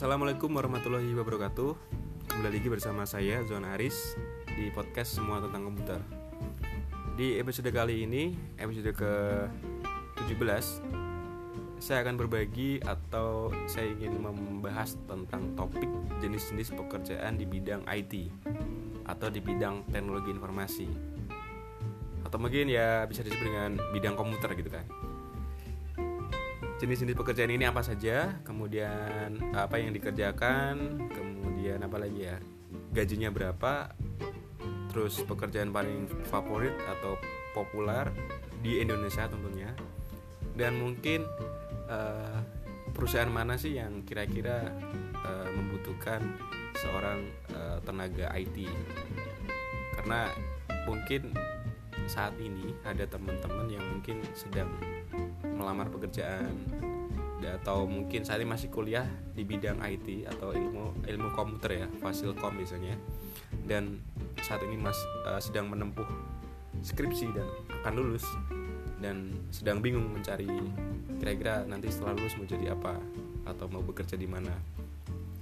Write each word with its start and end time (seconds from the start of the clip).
Assalamualaikum 0.00 0.56
warahmatullahi 0.56 1.12
wabarakatuh. 1.12 1.76
Kembali 2.24 2.56
lagi 2.56 2.72
bersama 2.72 3.04
saya 3.04 3.44
Zon 3.44 3.68
Aris 3.68 4.16
Di 4.48 4.72
podcast 4.72 5.12
Semua 5.12 5.44
Tentang 5.44 5.68
Komputer. 5.68 6.00
Di 7.20 7.36
episode 7.36 7.68
kali 7.68 8.08
ini 8.08 8.32
Episode 8.56 8.96
ke 8.96 9.12
17 10.24 11.84
Saya 11.84 12.00
akan 12.00 12.16
berbagi 12.16 12.80
Atau 12.80 13.52
saya 13.68 13.92
ingin 13.92 14.24
membahas 14.24 14.96
Tentang 15.04 15.52
topik 15.52 15.92
jenis-jenis 16.24 16.72
pekerjaan 16.80 17.36
Di 17.36 17.44
bidang 17.44 17.84
IT 17.84 18.32
Atau 19.04 19.28
di 19.28 19.44
bidang 19.44 19.84
teknologi 19.92 20.32
informasi. 20.32 20.88
Atau 22.24 22.40
mungkin 22.40 22.72
ya 22.72 23.04
bisa 23.04 23.20
disebut 23.20 23.44
dengan 23.44 23.76
bidang 23.92 24.16
komputer 24.16 24.56
gitu 24.56 24.72
kan 24.72 25.09
jenis-jenis 26.80 27.12
pekerjaan 27.12 27.52
ini 27.52 27.68
apa 27.68 27.84
saja, 27.84 28.40
kemudian 28.40 29.36
apa 29.52 29.76
yang 29.76 29.92
dikerjakan, 29.92 30.96
kemudian 31.12 31.84
apa 31.84 32.00
lagi 32.00 32.24
ya, 32.24 32.40
gajinya 32.96 33.28
berapa, 33.28 33.92
terus 34.88 35.20
pekerjaan 35.28 35.76
paling 35.76 36.08
favorit 36.32 36.72
atau 36.88 37.20
populer 37.52 38.08
di 38.64 38.80
Indonesia 38.80 39.28
tentunya, 39.28 39.76
dan 40.56 40.80
mungkin 40.80 41.28
uh, 41.92 42.40
perusahaan 42.96 43.28
mana 43.28 43.60
sih 43.60 43.76
yang 43.76 44.00
kira-kira 44.08 44.72
uh, 45.20 45.48
membutuhkan 45.52 46.24
seorang 46.80 47.28
uh, 47.60 47.76
tenaga 47.84 48.32
IT, 48.40 48.56
karena 50.00 50.32
mungkin 50.88 51.36
saat 52.10 52.34
ini 52.42 52.74
ada 52.82 53.06
teman-teman 53.06 53.70
yang 53.70 53.86
mungkin 53.86 54.18
sedang 54.34 54.66
melamar 55.54 55.86
pekerjaan. 55.86 56.50
Atau 57.40 57.86
mungkin 57.86 58.26
saat 58.26 58.42
ini 58.42 58.50
masih 58.50 58.68
kuliah 58.68 59.06
di 59.32 59.46
bidang 59.46 59.78
IT 59.80 60.26
atau 60.26 60.50
ilmu 60.52 61.06
ilmu 61.06 61.28
komputer 61.32 61.84
ya 61.84 61.86
fasilkom 62.02 62.52
misalnya 62.52 62.94
dan 63.64 63.96
saat 64.44 64.60
ini 64.66 64.76
mas 64.76 64.96
uh, 65.24 65.40
sedang 65.40 65.70
menempuh 65.70 66.04
skripsi 66.82 67.30
dan 67.30 67.46
akan 67.80 67.92
lulus. 67.94 68.26
Dan 69.00 69.32
sedang 69.48 69.80
bingung 69.80 70.12
mencari 70.12 70.50
kira-kira 71.16 71.64
nanti 71.64 71.88
setelah 71.88 72.12
lulus 72.18 72.36
mau 72.36 72.44
jadi 72.44 72.76
apa 72.76 73.00
atau 73.48 73.70
mau 73.72 73.80
bekerja 73.80 74.18
di 74.18 74.28
mana. 74.28 74.52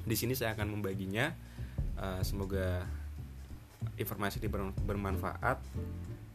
Di 0.05 0.15
sini 0.15 0.37
saya 0.37 0.53
akan 0.55 0.79
membaginya. 0.79 1.33
Uh, 1.99 2.23
semoga 2.23 2.87
informasi 3.99 4.39
ini 4.39 4.47
bermanfaat 4.87 5.59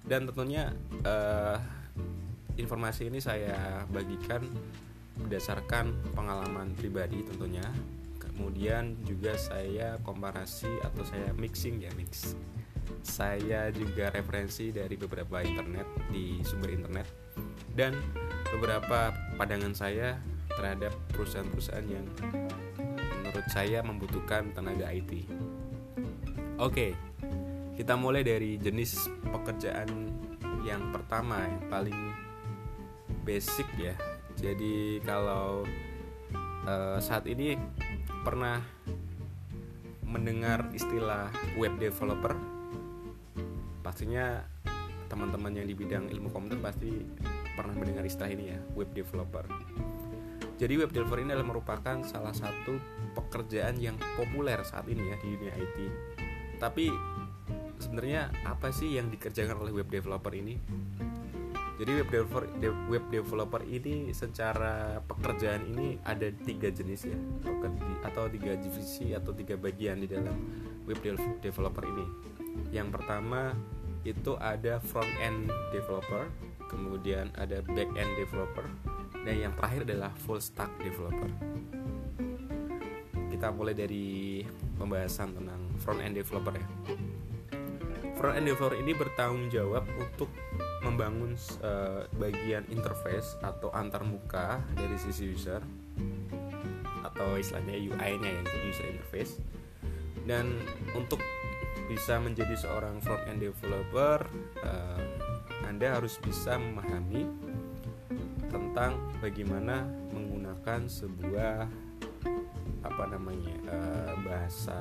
dan 0.04 0.28
tentunya 0.28 0.72
uh, 1.08 1.58
informasi 2.60 3.10
ini 3.10 3.24
saya 3.24 3.88
bagikan 3.90 4.44
berdasarkan 5.18 5.94
pengalaman 6.14 6.74
pribadi 6.78 7.24
tentunya. 7.24 7.66
Kemudian 8.20 8.98
juga 9.06 9.38
saya 9.38 10.02
komparasi 10.02 10.82
atau 10.82 11.06
saya 11.06 11.30
mixing 11.38 11.86
ya 11.86 11.92
mix. 11.94 12.34
Saya 13.06 13.70
juga 13.70 14.10
referensi 14.10 14.74
dari 14.74 14.98
beberapa 14.98 15.40
internet 15.46 15.86
di 16.10 16.42
sumber 16.42 16.74
internet. 16.74 17.08
Dan 17.74 17.94
beberapa 18.50 19.14
pandangan 19.38 19.74
saya 19.78 20.18
terhadap 20.50 20.94
perusahaan-perusahaan 21.14 21.88
yang 21.90 22.06
menurut 23.22 23.48
saya 23.50 23.82
membutuhkan 23.86 24.50
tenaga 24.54 24.90
IT. 24.94 25.26
Oke, 26.58 26.94
kita 27.74 27.98
mulai 27.98 28.22
dari 28.22 28.62
jenis 28.62 29.10
pekerjaan 29.34 29.90
yang 30.62 30.94
pertama 30.94 31.42
yang 31.42 31.64
paling 31.68 32.00
basic 33.26 33.66
ya. 33.76 33.98
Jadi 34.38 35.02
kalau 35.02 35.66
uh, 36.66 36.98
saat 37.02 37.26
ini 37.26 37.58
pernah 38.22 38.62
mendengar 40.06 40.70
istilah 40.72 41.34
web 41.58 41.74
developer. 41.82 42.38
Pastinya 43.82 44.46
teman-teman 45.10 45.54
yang 45.54 45.68
di 45.70 45.76
bidang 45.78 46.10
ilmu 46.10 46.30
komputer 46.30 46.58
pasti 46.62 46.90
pernah 47.54 47.74
mendengar 47.78 48.06
istilah 48.06 48.30
ini 48.30 48.54
ya 48.54 48.60
web 48.78 48.94
developer. 48.94 49.46
Jadi 50.62 50.74
web 50.78 50.94
developer 50.94 51.20
ini 51.20 51.34
adalah 51.34 51.50
merupakan 51.58 51.98
salah 52.06 52.32
satu 52.32 52.78
pekerjaan 53.18 53.82
yang 53.82 53.98
populer 54.16 54.62
saat 54.62 54.86
ini 54.86 55.10
ya 55.10 55.18
di 55.20 55.28
dunia 55.34 55.56
IT 55.58 55.78
tapi 56.64 56.88
sebenarnya 57.84 58.32
apa 58.48 58.72
sih 58.72 58.96
yang 58.96 59.12
dikerjakan 59.12 59.60
oleh 59.60 59.76
web 59.76 59.92
developer 59.92 60.32
ini? 60.32 60.56
Jadi 61.74 61.92
web 62.00 62.08
developer 62.08 62.46
web 62.88 63.06
developer 63.12 63.62
ini 63.68 64.16
secara 64.16 65.04
pekerjaan 65.04 65.68
ini 65.68 66.00
ada 66.08 66.32
tiga 66.32 66.72
jenis 66.72 67.12
ya 67.12 67.18
atau 68.08 68.30
tiga 68.32 68.56
divisi 68.56 69.12
atau 69.12 69.36
tiga 69.36 69.60
bagian 69.60 70.00
di 70.00 70.08
dalam 70.08 70.38
web 70.88 71.02
developer 71.44 71.84
ini. 71.84 72.06
Yang 72.72 72.88
pertama 72.96 73.52
itu 74.08 74.38
ada 74.40 74.80
front 74.80 75.10
end 75.20 75.52
developer 75.76 76.30
kemudian 76.72 77.34
ada 77.36 77.60
back 77.76 77.90
end 78.00 78.12
developer 78.16 78.68
dan 79.24 79.36
yang 79.40 79.54
terakhir 79.60 79.84
adalah 79.90 80.12
full 80.24 80.40
stack 80.40 80.72
developer. 80.80 81.28
Kita 83.34 83.52
mulai 83.52 83.76
dari 83.76 84.40
pembahasan 84.78 85.36
tentang 85.36 85.62
front 85.82 86.00
end 86.00 86.16
developer 86.16 86.54
ya 86.54 86.68
end 88.32 88.48
developer 88.48 88.80
ini 88.80 88.96
bertanggung 88.96 89.52
jawab 89.52 89.84
untuk 90.00 90.32
membangun 90.80 91.36
uh, 91.60 92.08
bagian 92.16 92.64
interface 92.72 93.36
atau 93.44 93.68
antarmuka 93.76 94.64
dari 94.80 94.96
sisi 94.96 95.28
user 95.28 95.60
atau 97.04 97.36
istilahnya 97.36 97.76
UI-nya 97.76 98.30
ya 98.32 98.40
untuk 98.40 98.60
user 98.64 98.88
interface. 98.88 99.44
Dan 100.24 100.56
untuk 100.96 101.20
bisa 101.92 102.16
menjadi 102.16 102.56
seorang 102.56 103.04
front 103.04 103.28
end 103.28 103.44
developer 103.44 104.24
uh, 104.64 105.04
Anda 105.68 106.00
harus 106.00 106.16
bisa 106.24 106.56
memahami 106.56 107.28
tentang 108.48 108.96
bagaimana 109.20 109.84
menggunakan 110.16 110.88
sebuah 110.88 111.68
apa 112.84 113.04
namanya 113.08 113.56
uh, 113.68 114.14
bahasa 114.24 114.80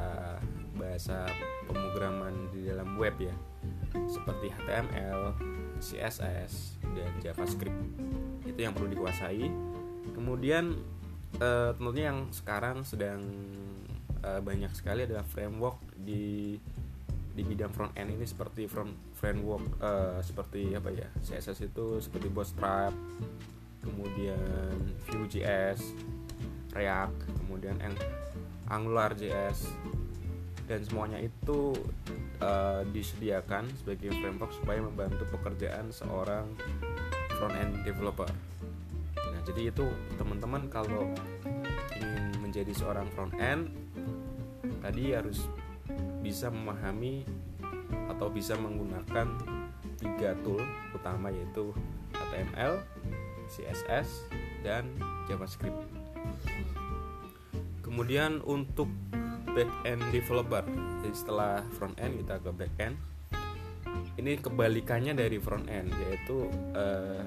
bahasa 0.74 1.26
pemrograman 1.72 2.52
di 2.52 2.68
dalam 2.68 2.94
web 3.00 3.16
ya. 3.18 3.34
Seperti 4.08 4.52
HTML, 4.52 5.36
CSS 5.80 6.78
dan 6.84 7.12
JavaScript. 7.18 7.80
Itu 8.46 8.60
yang 8.60 8.76
perlu 8.76 8.92
dikuasai. 8.92 9.48
Kemudian 10.12 10.76
uh, 11.40 11.72
tentunya 11.74 12.12
yang 12.12 12.28
sekarang 12.30 12.84
sedang 12.84 13.20
uh, 14.22 14.40
banyak 14.44 14.70
sekali 14.76 15.08
adalah 15.08 15.24
framework 15.24 15.80
di 15.96 16.56
di 17.32 17.42
bidang 17.48 17.72
front 17.72 17.96
end 17.96 18.12
ini 18.12 18.28
seperti 18.28 18.68
front 18.68 18.92
framework 19.16 19.64
uh, 19.80 20.20
seperti 20.20 20.76
apa 20.76 20.92
ya 20.92 21.08
CSS 21.24 21.72
itu 21.72 21.96
seperti 21.96 22.28
Bootstrap 22.28 22.92
kemudian 23.80 24.76
Vue.js 25.08 25.80
React 26.76 27.18
kemudian 27.40 27.80
AngularJS 28.68 29.72
dan 30.72 30.80
semuanya 30.88 31.20
itu 31.20 31.76
uh, 32.40 32.80
disediakan 32.96 33.68
sebagai 33.76 34.08
framework 34.16 34.56
supaya 34.56 34.80
membantu 34.80 35.28
pekerjaan 35.28 35.92
seorang 35.92 36.48
front 37.36 37.52
end 37.60 37.84
developer. 37.84 38.24
Nah, 39.20 39.40
jadi 39.44 39.68
itu 39.68 39.84
teman-teman 40.16 40.72
kalau 40.72 41.12
ingin 41.92 42.40
menjadi 42.40 42.72
seorang 42.72 43.04
front 43.12 43.36
end 43.36 43.68
tadi 44.80 45.12
harus 45.12 45.44
bisa 46.24 46.48
memahami 46.48 47.28
atau 48.08 48.32
bisa 48.32 48.56
menggunakan 48.56 49.28
tiga 50.00 50.32
tool 50.40 50.64
utama 50.96 51.28
yaitu 51.28 51.76
HTML, 52.16 52.80
CSS, 53.44 54.24
dan 54.64 54.88
JavaScript. 55.28 55.84
Kemudian 57.84 58.40
untuk 58.48 58.88
back 59.52 59.70
end 59.84 60.02
developer. 60.10 60.64
Jadi 61.04 61.16
setelah 61.16 61.64
front 61.76 61.96
end 62.00 62.20
kita 62.24 62.40
ke 62.40 62.50
back 62.52 62.74
end. 62.80 62.96
Ini 64.16 64.40
kebalikannya 64.40 65.12
dari 65.16 65.36
front 65.40 65.68
end 65.68 65.92
yaitu 66.08 66.48
uh, 66.76 67.20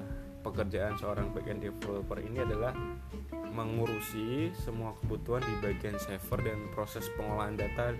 pekerjaan 0.46 0.94
seorang 0.98 1.34
back 1.34 1.50
end 1.50 1.62
developer 1.62 2.18
ini 2.22 2.42
adalah 2.42 2.74
mengurusi 3.50 4.52
semua 4.54 4.92
kebutuhan 5.02 5.42
di 5.42 5.54
bagian 5.64 5.96
server 5.96 6.44
dan 6.44 6.58
proses 6.76 7.08
pengolahan 7.16 7.56
data 7.56 7.96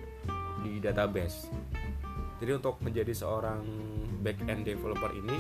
di 0.63 0.79
database. 0.79 1.49
Jadi 2.37 2.51
untuk 2.53 2.77
menjadi 2.85 3.17
seorang 3.17 3.65
back 4.21 4.45
end 4.47 4.69
developer 4.69 5.11
ini 5.17 5.37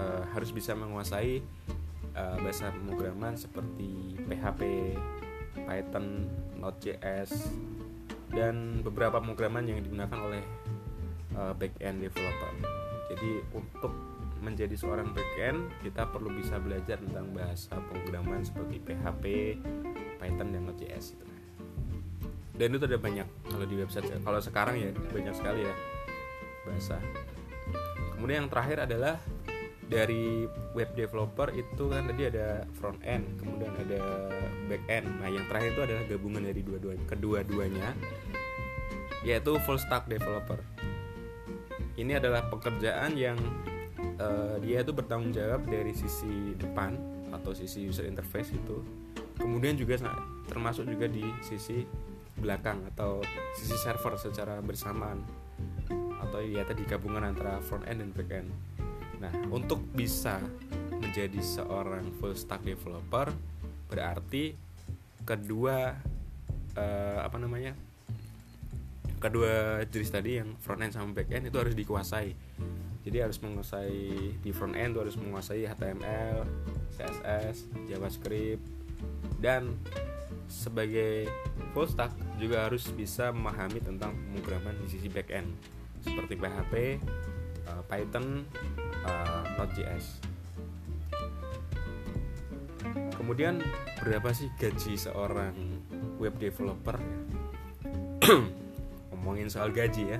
uh, 0.00 0.26
harus 0.34 0.50
bisa 0.50 0.74
menguasai 0.74 1.38
uh, 2.18 2.36
bahasa 2.42 2.74
pemrograman 2.74 3.38
seperti 3.38 4.18
PHP, 4.26 4.60
Python, 5.64 6.26
Node.js, 6.58 7.30
dan 8.30 8.82
beberapa 8.86 9.18
pemrograman 9.18 9.66
yang 9.66 9.82
digunakan 9.82 10.18
oleh 10.22 10.42
uh, 11.34 11.52
back 11.54 11.74
end 11.82 12.02
developer. 12.02 12.50
Jadi 13.10 13.42
untuk 13.50 13.92
menjadi 14.40 14.72
seorang 14.72 15.12
back 15.12 15.32
end 15.36 15.68
kita 15.84 16.08
perlu 16.08 16.32
bisa 16.32 16.56
belajar 16.56 16.96
tentang 16.96 17.28
bahasa 17.36 17.76
pemrograman 17.76 18.40
seperti 18.40 18.80
PHP, 18.80 19.24
Python 20.16 20.48
dan 20.52 20.62
Node.js 20.64 21.16
itu. 21.16 21.26
dan 22.60 22.76
itu 22.76 22.84
ada 22.84 23.00
banyak 23.00 23.24
kalau 23.48 23.64
di 23.64 23.76
website 23.80 24.04
kalau 24.20 24.36
sekarang 24.36 24.76
ya 24.76 24.92
banyak 24.92 25.32
sekali 25.32 25.64
ya 25.64 25.74
bahasa 26.68 27.00
kemudian 28.12 28.44
yang 28.44 28.50
terakhir 28.52 28.84
adalah 28.84 29.16
dari 29.90 30.46
web 30.70 30.86
developer 30.94 31.50
itu 31.50 31.90
kan 31.90 32.06
tadi 32.06 32.30
ada 32.30 32.62
front 32.78 33.02
end 33.02 33.26
kemudian 33.42 33.74
ada 33.74 34.30
back 34.70 34.84
end. 34.86 35.10
Nah 35.18 35.26
yang 35.26 35.44
terakhir 35.50 35.74
itu 35.74 35.82
adalah 35.82 36.02
gabungan 36.06 36.42
dari 36.46 36.62
dua-duanya 36.62 37.04
kedua-duanya 37.10 37.88
yaitu 39.26 39.52
full 39.66 39.76
stack 39.76 40.06
developer. 40.06 40.62
Ini 41.98 42.22
adalah 42.22 42.46
pekerjaan 42.48 43.18
yang 43.18 43.36
uh, 44.22 44.56
dia 44.62 44.80
itu 44.80 44.94
bertanggung 44.94 45.34
jawab 45.34 45.66
dari 45.66 45.92
sisi 45.92 46.54
depan 46.56 46.94
atau 47.34 47.50
sisi 47.50 47.84
user 47.84 48.06
interface 48.06 48.54
itu. 48.54 48.80
Kemudian 49.36 49.74
juga 49.74 49.98
termasuk 50.46 50.86
juga 50.86 51.10
di 51.10 51.26
sisi 51.42 51.82
belakang 52.38 52.80
atau 52.94 53.20
sisi 53.58 53.74
server 53.74 54.16
secara 54.16 54.62
bersamaan. 54.62 55.20
Atau 56.22 56.46
ya 56.46 56.62
tadi 56.62 56.86
gabungan 56.86 57.26
antara 57.26 57.58
front 57.58 57.84
end 57.90 58.00
dan 58.06 58.14
back 58.14 58.30
end 58.30 58.48
Nah, 59.20 59.32
untuk 59.52 59.84
bisa 59.92 60.40
menjadi 60.96 61.40
seorang 61.40 62.08
full 62.18 62.32
stack 62.32 62.64
developer 62.64 63.32
berarti 63.92 64.56
kedua 65.28 65.94
uh, 66.76 67.18
apa 67.20 67.36
namanya? 67.36 67.76
Kedua 69.20 69.84
jenis 69.84 70.08
tadi 70.08 70.40
yang 70.40 70.56
front 70.56 70.80
end 70.80 70.96
sama 70.96 71.12
back 71.12 71.28
end 71.28 71.52
itu 71.52 71.56
harus 71.60 71.76
dikuasai. 71.76 72.32
Jadi 73.00 73.16
harus 73.20 73.40
menguasai 73.40 74.00
di 74.40 74.50
front 74.52 74.76
end 74.76 74.96
harus 74.96 75.16
menguasai 75.16 75.68
HTML, 75.68 76.44
CSS, 76.96 77.68
JavaScript 77.88 78.64
dan 79.40 79.72
sebagai 80.50 81.30
full 81.72 81.88
stack 81.88 82.12
juga 82.36 82.68
harus 82.68 82.84
bisa 82.92 83.32
memahami 83.32 83.80
tentang 83.80 84.12
pemrograman 84.12 84.76
di 84.84 84.88
sisi 84.90 85.08
back 85.08 85.30
end 85.32 85.48
seperti 86.02 86.34
PHP, 86.36 86.74
uh, 87.68 87.82
Python, 87.86 88.44
uh, 89.04 89.42
Node.js. 89.56 90.20
Kemudian 93.14 93.60
berapa 94.00 94.32
sih 94.32 94.48
gaji 94.56 94.96
seorang 94.96 95.54
web 96.16 96.34
developer? 96.40 96.96
Ngomongin 99.12 99.52
soal 99.52 99.70
gaji 99.70 100.16
ya. 100.16 100.18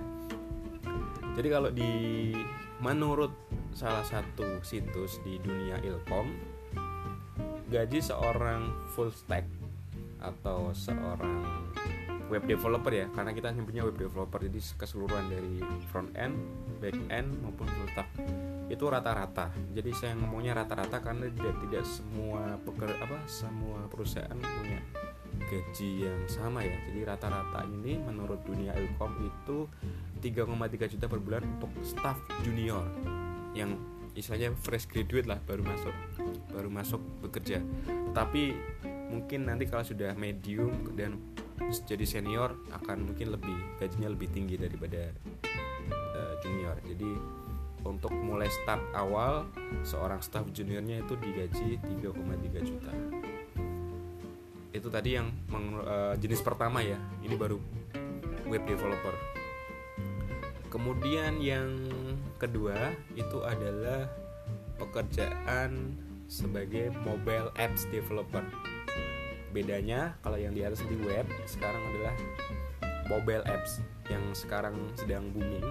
Jadi 1.35 1.49
kalau 1.49 1.71
di 1.73 1.93
menurut 2.85 3.33
salah 3.73 4.05
satu 4.05 4.61
situs 4.61 5.23
di 5.25 5.41
dunia 5.41 5.81
ilkom, 5.81 6.37
gaji 7.73 7.99
seorang 8.03 8.69
full 8.93 9.09
stack 9.15 9.47
atau 10.21 10.75
seorang 10.77 11.71
web 12.31 12.47
developer 12.47 12.95
ya 12.95 13.11
karena 13.11 13.35
kita 13.35 13.51
punya 13.61 13.83
web 13.83 13.99
developer 13.99 14.39
jadi 14.39 14.61
keseluruhan 14.79 15.27
dari 15.27 15.59
front 15.91 16.15
end 16.15 16.39
back 16.79 16.97
end 17.11 17.29
maupun 17.43 17.67
full 17.67 17.91
itu 18.71 18.87
rata-rata. 18.87 19.51
Jadi 19.75 19.91
saya 19.91 20.15
ngomongnya 20.15 20.63
rata-rata 20.63 21.03
karena 21.03 21.27
tidak 21.27 21.59
tidak 21.67 21.85
semua 21.85 22.55
peker 22.63 22.91
apa 23.03 23.19
semua 23.27 23.91
perusahaan 23.91 24.39
punya 24.39 24.79
gaji 25.51 26.07
yang 26.07 26.23
sama 26.31 26.63
ya. 26.63 26.79
Jadi 26.87 27.01
rata-rata 27.03 27.67
ini 27.67 27.99
menurut 27.99 28.39
dunia 28.47 28.71
ilkom 28.79 29.27
itu 29.27 29.67
3,3 30.23 30.93
juta 30.97 31.07
per 31.11 31.19
bulan 31.19 31.43
untuk 31.59 31.75
staff 31.83 32.17
junior 32.47 32.87
yang 33.59 33.75
istilahnya 34.15 34.55
fresh 34.55 34.87
graduate 34.87 35.27
lah 35.27 35.43
baru 35.43 35.67
masuk 35.67 35.95
baru 36.55 36.71
masuk 36.71 37.03
bekerja. 37.27 37.59
Tapi 38.15 38.55
mungkin 39.11 39.51
nanti 39.51 39.67
kalau 39.67 39.83
sudah 39.83 40.15
medium 40.15 40.95
dan 40.95 41.19
jadi 41.87 42.05
senior 42.09 42.57
akan 42.73 43.13
mungkin 43.13 43.37
lebih 43.37 43.57
gajinya 43.79 44.09
lebih 44.11 44.29
tinggi 44.33 44.57
daripada 44.57 45.13
uh, 46.17 46.35
junior. 46.43 46.77
Jadi 46.83 47.11
untuk 47.85 48.13
mulai 48.13 48.49
start 48.49 48.83
awal 48.93 49.49
seorang 49.85 50.21
staff 50.21 50.45
juniornya 50.53 51.01
itu 51.05 51.15
digaji 51.17 51.81
3,3 51.81 52.69
juta. 52.69 52.93
Itu 54.71 54.89
tadi 54.93 55.17
yang 55.17 55.29
meng, 55.49 55.81
uh, 55.81 56.15
jenis 56.21 56.45
pertama 56.45 56.85
ya. 56.85 56.99
Ini 57.25 57.35
baru 57.37 57.57
web 58.49 58.63
developer. 58.67 59.15
Kemudian 60.71 61.43
yang 61.43 61.67
kedua 62.39 62.95
itu 63.19 63.43
adalah 63.43 64.07
pekerjaan 64.79 65.99
sebagai 66.31 66.95
mobile 67.03 67.51
apps 67.59 67.91
developer 67.91 68.47
bedanya 69.51 70.15
kalau 70.23 70.39
yang 70.39 70.55
di 70.55 70.63
atas 70.63 70.83
di 70.87 70.97
web 71.03 71.27
sekarang 71.47 71.83
adalah 71.95 72.15
mobile 73.11 73.43
apps 73.51 73.83
yang 74.07 74.23
sekarang 74.35 74.75
sedang 74.95 75.31
booming 75.35 75.67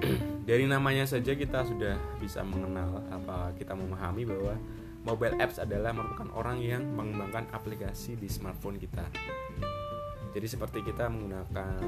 dari 0.48 0.64
namanya 0.70 1.06
saja 1.06 1.34
kita 1.34 1.66
sudah 1.66 1.98
bisa 2.22 2.46
mengenal 2.46 3.02
apa 3.10 3.50
kita 3.58 3.74
memahami 3.74 4.22
bahwa 4.26 4.54
mobile 5.04 5.36
apps 5.42 5.58
adalah 5.58 5.90
merupakan 5.90 6.30
orang 6.38 6.62
yang 6.62 6.82
mengembangkan 6.94 7.50
aplikasi 7.50 8.14
di 8.14 8.30
smartphone 8.30 8.78
kita 8.78 9.04
jadi 10.34 10.50
seperti 10.50 10.82
kita 10.82 11.06
menggunakan 11.06 11.78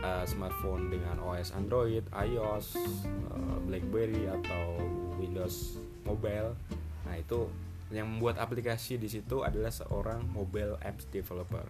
uh, 0.00 0.24
smartphone 0.24 0.88
dengan 0.88 1.20
OS 1.20 1.52
Android, 1.52 2.00
iOS, 2.16 2.80
uh, 3.28 3.60
BlackBerry 3.68 4.24
atau 4.24 4.80
Windows 5.20 5.76
Mobile. 6.08 6.56
Nah, 7.04 7.14
itu 7.20 7.44
yang 7.92 8.08
membuat 8.08 8.40
aplikasi 8.40 8.96
di 8.96 9.08
situ 9.10 9.44
adalah 9.44 9.72
seorang 9.72 10.24
mobile 10.32 10.80
apps 10.80 11.04
developer. 11.12 11.66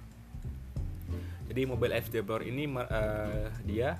Jadi 1.51 1.67
mobile 1.67 1.95
apps 1.95 2.09
developer 2.09 2.47
ini 2.47 2.71
uh, 2.71 3.51
dia 3.67 3.99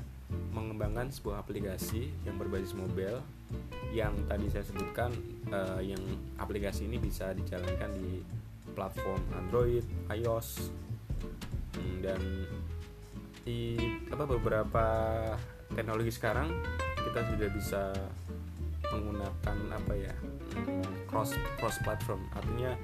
mengembangkan 0.55 1.11
sebuah 1.11 1.45
aplikasi 1.45 2.11
yang 2.25 2.41
berbasis 2.41 2.73
mobile 2.73 3.21
yang 3.95 4.15
tadi 4.27 4.51
saya 4.51 4.65
sebutkan 4.67 5.15
uh, 5.55 5.79
yang 5.79 6.01
aplikasi 6.41 6.89
ini 6.89 6.99
bisa 6.99 7.31
dijalankan 7.37 7.91
di 7.95 8.25
platform 8.75 9.23
Android, 9.39 9.87
iOS 10.11 10.73
hmm, 11.79 11.97
dan 12.03 12.21
di 13.45 13.77
apa 14.11 14.25
beberapa 14.25 14.87
teknologi 15.77 16.11
sekarang 16.11 16.49
kita 17.05 17.21
sudah 17.29 17.49
bisa 17.53 17.83
menggunakan 18.95 19.57
apa 19.75 19.93
ya 19.99 20.15
cross 21.11 21.35
cross 21.59 21.77
platform. 21.83 22.23
Artinya 22.31 22.79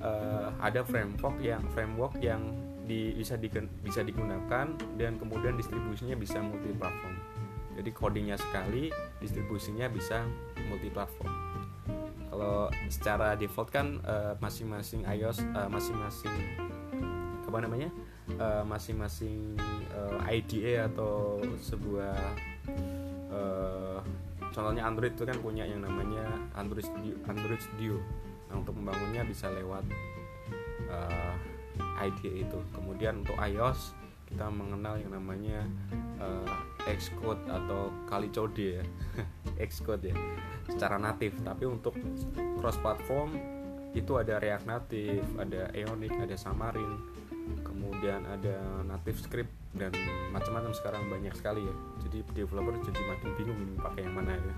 uh, 0.00 0.48
ada 0.64 0.80
framework 0.82 1.36
yang 1.44 1.62
framework 1.76 2.16
yang 2.24 2.40
di, 2.82 3.14
bisa 3.14 3.38
di, 3.38 3.46
bisa 3.84 4.02
digunakan 4.02 4.66
dan 4.98 5.12
kemudian 5.20 5.54
distribusinya 5.54 6.18
bisa 6.18 6.42
multi 6.42 6.74
platform 6.74 7.14
jadi 7.76 7.90
codingnya 7.94 8.36
sekali 8.36 8.92
distribusinya 9.22 9.88
bisa 9.88 10.26
multi 10.68 10.92
platform 10.92 11.32
kalau 12.32 12.72
secara 12.88 13.36
default 13.36 13.68
kan 13.72 14.00
uh, 14.04 14.34
masing-masing 14.40 15.04
iOS 15.04 15.44
uh, 15.52 15.68
masing-masing 15.68 16.32
apa 17.48 17.58
namanya 17.60 17.90
masing-masing 18.64 19.60
uh, 19.92 20.16
uh, 20.16 20.32
IDE 20.32 20.80
atau 20.80 21.36
sebuah 21.60 22.16
uh, 23.28 24.00
contohnya 24.52 24.84
Android 24.86 25.16
itu 25.16 25.24
kan 25.24 25.36
punya 25.40 25.64
yang 25.64 25.82
namanya 25.82 26.22
Android 26.54 26.84
Studio, 26.84 27.14
Android 27.26 27.60
Studio. 27.60 27.96
Nah, 28.48 28.60
untuk 28.60 28.76
membangunnya 28.76 29.24
bisa 29.24 29.48
lewat 29.48 29.84
uh, 30.92 31.34
IDE 32.04 32.44
itu. 32.44 32.58
Kemudian 32.76 33.24
untuk 33.24 33.36
iOS 33.40 33.96
kita 34.28 34.48
mengenal 34.48 34.96
yang 34.96 35.12
namanya 35.12 35.60
uh, 36.20 36.56
Xcode 36.88 37.44
atau 37.48 37.92
Kalicode 38.08 38.80
ya. 38.80 38.84
Xcode 39.68 40.12
ya. 40.12 40.16
Secara 40.68 40.96
natif, 40.96 41.36
tapi 41.44 41.68
untuk 41.68 41.96
cross 42.60 42.80
platform 42.80 43.36
itu 43.92 44.16
ada 44.16 44.40
React 44.40 44.64
Native, 44.64 45.26
ada 45.36 45.68
Ionic, 45.76 46.16
ada 46.16 46.32
Xamarin, 46.32 47.11
kemudian 47.82 48.22
ada 48.30 48.54
native 48.86 49.18
script 49.18 49.50
dan 49.74 49.90
macam-macam 50.30 50.70
sekarang 50.70 51.02
banyak 51.10 51.34
sekali 51.34 51.66
ya. 51.66 51.74
Jadi 52.06 52.22
developer 52.30 52.78
jadi 52.78 53.00
makin 53.10 53.30
bingung 53.34 53.58
ini 53.58 53.74
pakai 53.82 54.00
yang 54.06 54.14
mana 54.14 54.38
ya. 54.38 54.56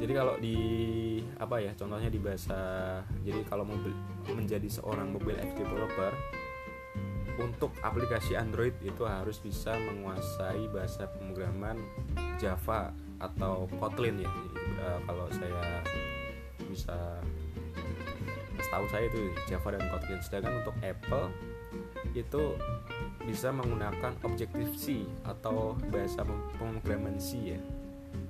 Jadi 0.00 0.12
kalau 0.16 0.34
di 0.38 0.58
apa 1.36 1.60
ya 1.60 1.74
contohnya 1.74 2.08
di 2.08 2.22
bahasa 2.22 2.56
jadi 3.26 3.42
kalau 3.50 3.66
mau 3.66 3.76
menjadi 4.32 4.70
seorang 4.70 5.12
mobile 5.12 5.36
app 5.36 5.52
developer 5.58 6.14
untuk 7.36 7.72
aplikasi 7.80 8.36
Android 8.36 8.76
itu 8.84 9.02
harus 9.04 9.40
bisa 9.40 9.76
menguasai 9.76 10.68
bahasa 10.72 11.08
pemrograman 11.08 11.76
Java 12.36 12.92
atau 13.20 13.68
Kotlin 13.80 14.24
ya. 14.24 14.28
Jadi, 14.28 14.60
uh, 14.80 14.98
kalau 15.08 15.26
saya 15.32 15.64
bisa 16.68 17.20
setahu 18.70 18.86
saya 18.86 19.10
itu 19.10 19.34
Java 19.50 19.74
dan 19.74 19.82
Kotlin. 19.90 20.22
Sedangkan 20.22 20.62
untuk 20.62 20.78
Apple 20.78 21.26
itu 22.14 22.54
bisa 23.26 23.50
menggunakan 23.50 24.14
Objective 24.22 24.70
C 24.78 25.02
atau 25.26 25.74
bahasa 25.90 26.22
pemrograman 26.54 27.18
C 27.18 27.58
ya 27.58 27.60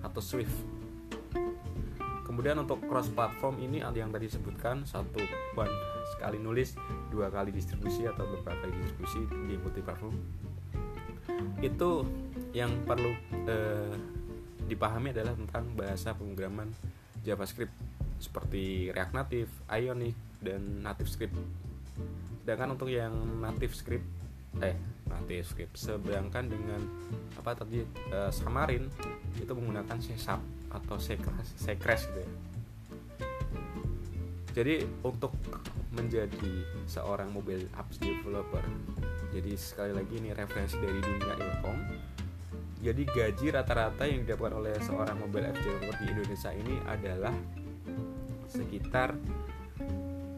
atau 0.01 0.25
Swift. 0.25 0.57
Kemudian 2.25 2.57
untuk 2.57 2.81
cross 2.89 3.13
platform 3.13 3.61
ini 3.61 3.85
ada 3.85 4.01
yang 4.01 4.09
tadi 4.09 4.33
sebutkan 4.33 4.89
satu 4.89 5.21
one 5.53 5.69
sekali 6.17 6.41
nulis 6.41 6.73
dua 7.13 7.29
kali 7.29 7.53
distribusi 7.53 8.09
atau 8.09 8.25
beberapa 8.25 8.65
kali 8.65 8.73
distribusi 8.81 9.21
di 9.45 9.61
multi 9.61 9.85
platform. 9.85 10.17
Itu 11.61 12.09
yang 12.57 12.81
perlu 12.89 13.13
eh, 13.45 13.93
dipahami 14.65 15.13
adalah 15.13 15.37
tentang 15.37 15.69
bahasa 15.77 16.17
pemrograman 16.17 16.73
JavaScript. 17.29 17.77
Seperti 18.21 18.93
React 18.93 19.15
Native, 19.17 19.51
Ionic, 19.69 20.30
dan 20.41 20.83
Native 20.83 21.11
Script. 21.11 21.37
Sedangkan 22.43 22.75
untuk 22.75 22.89
yang 22.91 23.13
Native 23.41 23.73
Script, 23.77 24.07
eh 24.65 24.77
Native 25.07 25.47
Script, 25.47 25.75
sedangkan 25.79 26.51
dengan 26.51 26.81
apa 27.39 27.55
tadi 27.55 27.85
eh, 27.87 28.31
Xamarin 28.33 28.89
itu 29.39 29.53
menggunakan 29.53 29.97
C 30.01 30.17
Sharp 30.17 30.43
atau 30.73 30.97
C 30.99 31.17
Crash 31.77 32.05
gitu 32.11 32.21
ya. 32.21 32.31
Jadi 34.51 34.83
untuk 35.07 35.31
menjadi 35.95 36.67
seorang 36.91 37.31
mobile 37.31 37.71
apps 37.79 38.03
developer, 38.03 38.63
jadi 39.31 39.55
sekali 39.55 39.95
lagi 39.95 40.19
ini 40.19 40.35
referensi 40.35 40.75
dari 40.79 40.99
dunia 40.99 41.35
ilkom 41.39 41.79
jadi 42.81 43.03
gaji 43.05 43.47
rata-rata 43.53 44.09
yang 44.09 44.25
didapatkan 44.25 44.57
oleh 44.57 44.73
seorang 44.81 45.17
mobile 45.21 45.53
apps 45.53 45.61
developer 45.61 45.97
di 46.01 46.07
Indonesia 46.17 46.51
ini 46.57 46.75
adalah 46.89 47.35
sekitar 48.49 49.13
uh, 49.13 49.50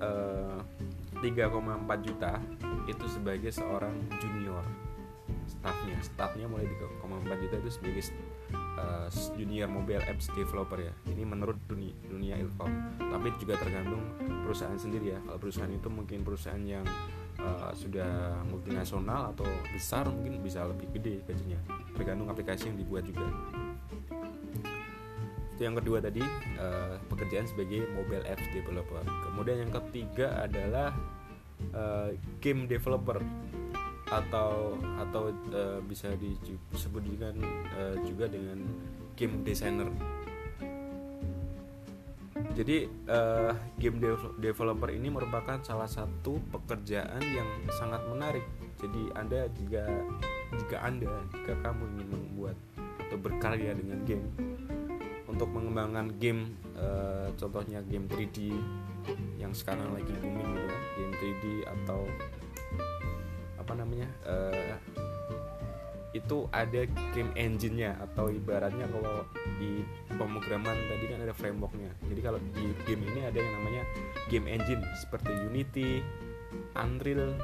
eh, 0.03 0.59
3,4 1.23 1.55
juta 2.03 2.43
itu 2.91 3.07
sebagai 3.07 3.55
seorang 3.55 3.95
junior 4.19 4.67
staffnya. 5.47 5.97
Staffnya 6.03 6.47
mulai 6.51 6.67
3,4 6.67 7.43
juta 7.47 7.57
itu 7.63 7.71
sebagai 7.71 8.03
uh, 8.79 9.09
junior 9.39 9.71
mobile 9.71 10.03
apps 10.03 10.27
developer 10.35 10.83
ya. 10.83 10.93
Ini 11.07 11.23
menurut 11.23 11.55
dunia 11.71 11.95
dunia 12.11 12.35
ilkom. 12.43 12.71
Tapi 12.99 13.29
juga 13.39 13.55
tergantung 13.61 14.03
perusahaan 14.43 14.75
sendiri 14.75 15.15
ya. 15.15 15.19
Kalau 15.23 15.39
perusahaan 15.39 15.71
itu 15.71 15.87
mungkin 15.87 16.27
perusahaan 16.27 16.65
yang 16.67 16.83
uh, 17.39 17.71
sudah 17.71 18.43
multinasional 18.51 19.31
atau 19.31 19.47
besar 19.71 20.11
mungkin 20.11 20.43
bisa 20.43 20.67
lebih 20.67 20.91
gede 20.99 21.23
gajinya. 21.23 21.61
Tergantung 21.95 22.27
aplikasi 22.27 22.73
yang 22.73 22.79
dibuat 22.83 23.07
juga 23.07 23.31
itu 25.63 25.71
yang 25.71 25.79
kedua 25.79 26.03
tadi 26.03 26.19
uh, 26.59 26.99
pekerjaan 27.07 27.47
sebagai 27.47 27.87
mobile 27.95 28.27
apps 28.27 28.43
developer. 28.51 28.99
Kemudian 29.31 29.63
yang 29.63 29.71
ketiga 29.71 30.43
adalah 30.43 30.91
uh, 31.71 32.11
game 32.43 32.67
developer. 32.67 33.23
Atau 34.11 34.75
atau 34.99 35.31
uh, 35.31 35.79
bisa 35.87 36.11
disebut 36.19 36.99
dengan 37.07 37.47
uh, 37.79 37.95
juga 38.03 38.27
dengan 38.27 38.59
game 39.15 39.47
designer. 39.47 39.87
Jadi 42.59 42.91
uh, 43.07 43.55
game 43.79 44.03
developer 44.43 44.91
ini 44.91 45.15
merupakan 45.15 45.63
salah 45.63 45.87
satu 45.87 46.43
pekerjaan 46.51 47.23
yang 47.23 47.47
sangat 47.79 48.03
menarik. 48.11 48.43
Jadi 48.83 49.15
anda 49.15 49.47
jika 49.55 49.87
jika 50.59 50.77
anda 50.83 51.23
jika 51.39 51.55
kamu 51.63 51.87
ingin 51.95 52.09
membuat 52.11 52.59
atau 52.99 53.15
berkarya 53.15 53.79
dengan 53.79 54.03
game 54.03 54.52
untuk 55.43 55.59
mengembangkan 55.59 56.23
game 56.23 56.55
uh, 56.79 57.27
contohnya 57.35 57.83
game 57.91 58.07
3D 58.07 58.55
yang 59.43 59.51
sekarang 59.51 59.91
lagi 59.91 60.15
booming 60.23 60.55
gitu 60.55 60.69
kan 60.71 60.83
game 60.95 61.15
3D 61.19 61.45
atau 61.67 62.01
apa 63.59 63.73
namanya 63.75 64.07
uh, 64.23 64.79
itu 66.15 66.47
ada 66.55 66.87
game 67.11 67.35
engine-nya 67.35 67.99
atau 67.99 68.31
ibaratnya 68.31 68.87
kalau 68.87 69.27
di 69.59 69.83
pemrograman 70.15 70.79
tadi 70.87 71.11
kan 71.11 71.19
ada 71.27 71.35
frameworknya. 71.35 71.91
Jadi 72.07 72.21
kalau 72.23 72.39
di 72.39 72.71
game 72.87 73.03
ini 73.03 73.27
ada 73.27 73.35
yang 73.35 73.53
namanya 73.59 73.83
game 74.31 74.47
engine 74.47 74.85
seperti 75.03 75.35
Unity, 75.51 76.07
Unreal 76.79 77.35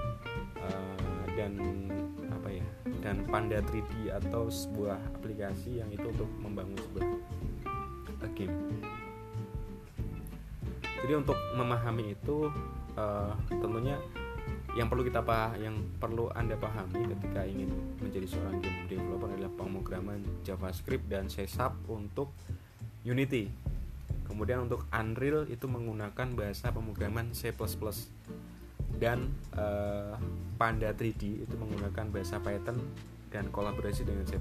uh, 0.63 1.25
dan 1.35 1.59
apa 2.31 2.63
ya 2.63 2.67
dan 3.03 3.27
Panda 3.27 3.59
3D 3.59 4.13
atau 4.23 4.47
sebuah 4.53 5.01
aplikasi 5.19 5.83
yang 5.83 5.91
itu 5.91 6.07
untuk 6.07 6.31
membangun 6.39 6.77
sebuah 6.77 7.09
uh, 8.23 8.31
game 8.35 8.55
jadi 10.99 11.15
untuk 11.25 11.39
memahami 11.55 12.19
itu 12.19 12.51
uh, 12.99 13.33
tentunya 13.49 13.97
yang 14.77 14.87
perlu 14.87 15.03
kita 15.03 15.25
pah 15.25 15.57
yang 15.59 15.75
perlu 15.99 16.31
anda 16.39 16.55
pahami 16.55 17.03
ketika 17.11 17.43
ingin 17.43 17.71
menjadi 17.99 18.31
seorang 18.31 18.63
game 18.63 18.87
developer 18.87 19.27
adalah 19.27 19.51
pemrograman 19.59 20.21
JavaScript 20.47 21.11
dan 21.11 21.27
C 21.27 21.51
untuk 21.91 22.31
Unity. 23.03 23.51
Kemudian 24.29 24.69
untuk 24.69 24.85
Unreal 24.93 25.49
itu 25.49 25.65
menggunakan 25.67 26.37
bahasa 26.37 26.69
pemrograman 26.69 27.33
C++ 27.33 27.51
dan 29.01 29.33
uh, 29.57 30.15
Panda 30.61 30.93
3D 30.93 31.49
itu 31.49 31.55
menggunakan 31.57 32.13
bahasa 32.13 32.37
Python 32.39 32.77
dan 33.33 33.49
kolaborasi 33.49 34.05
dengan 34.05 34.29
C++ 34.29 34.37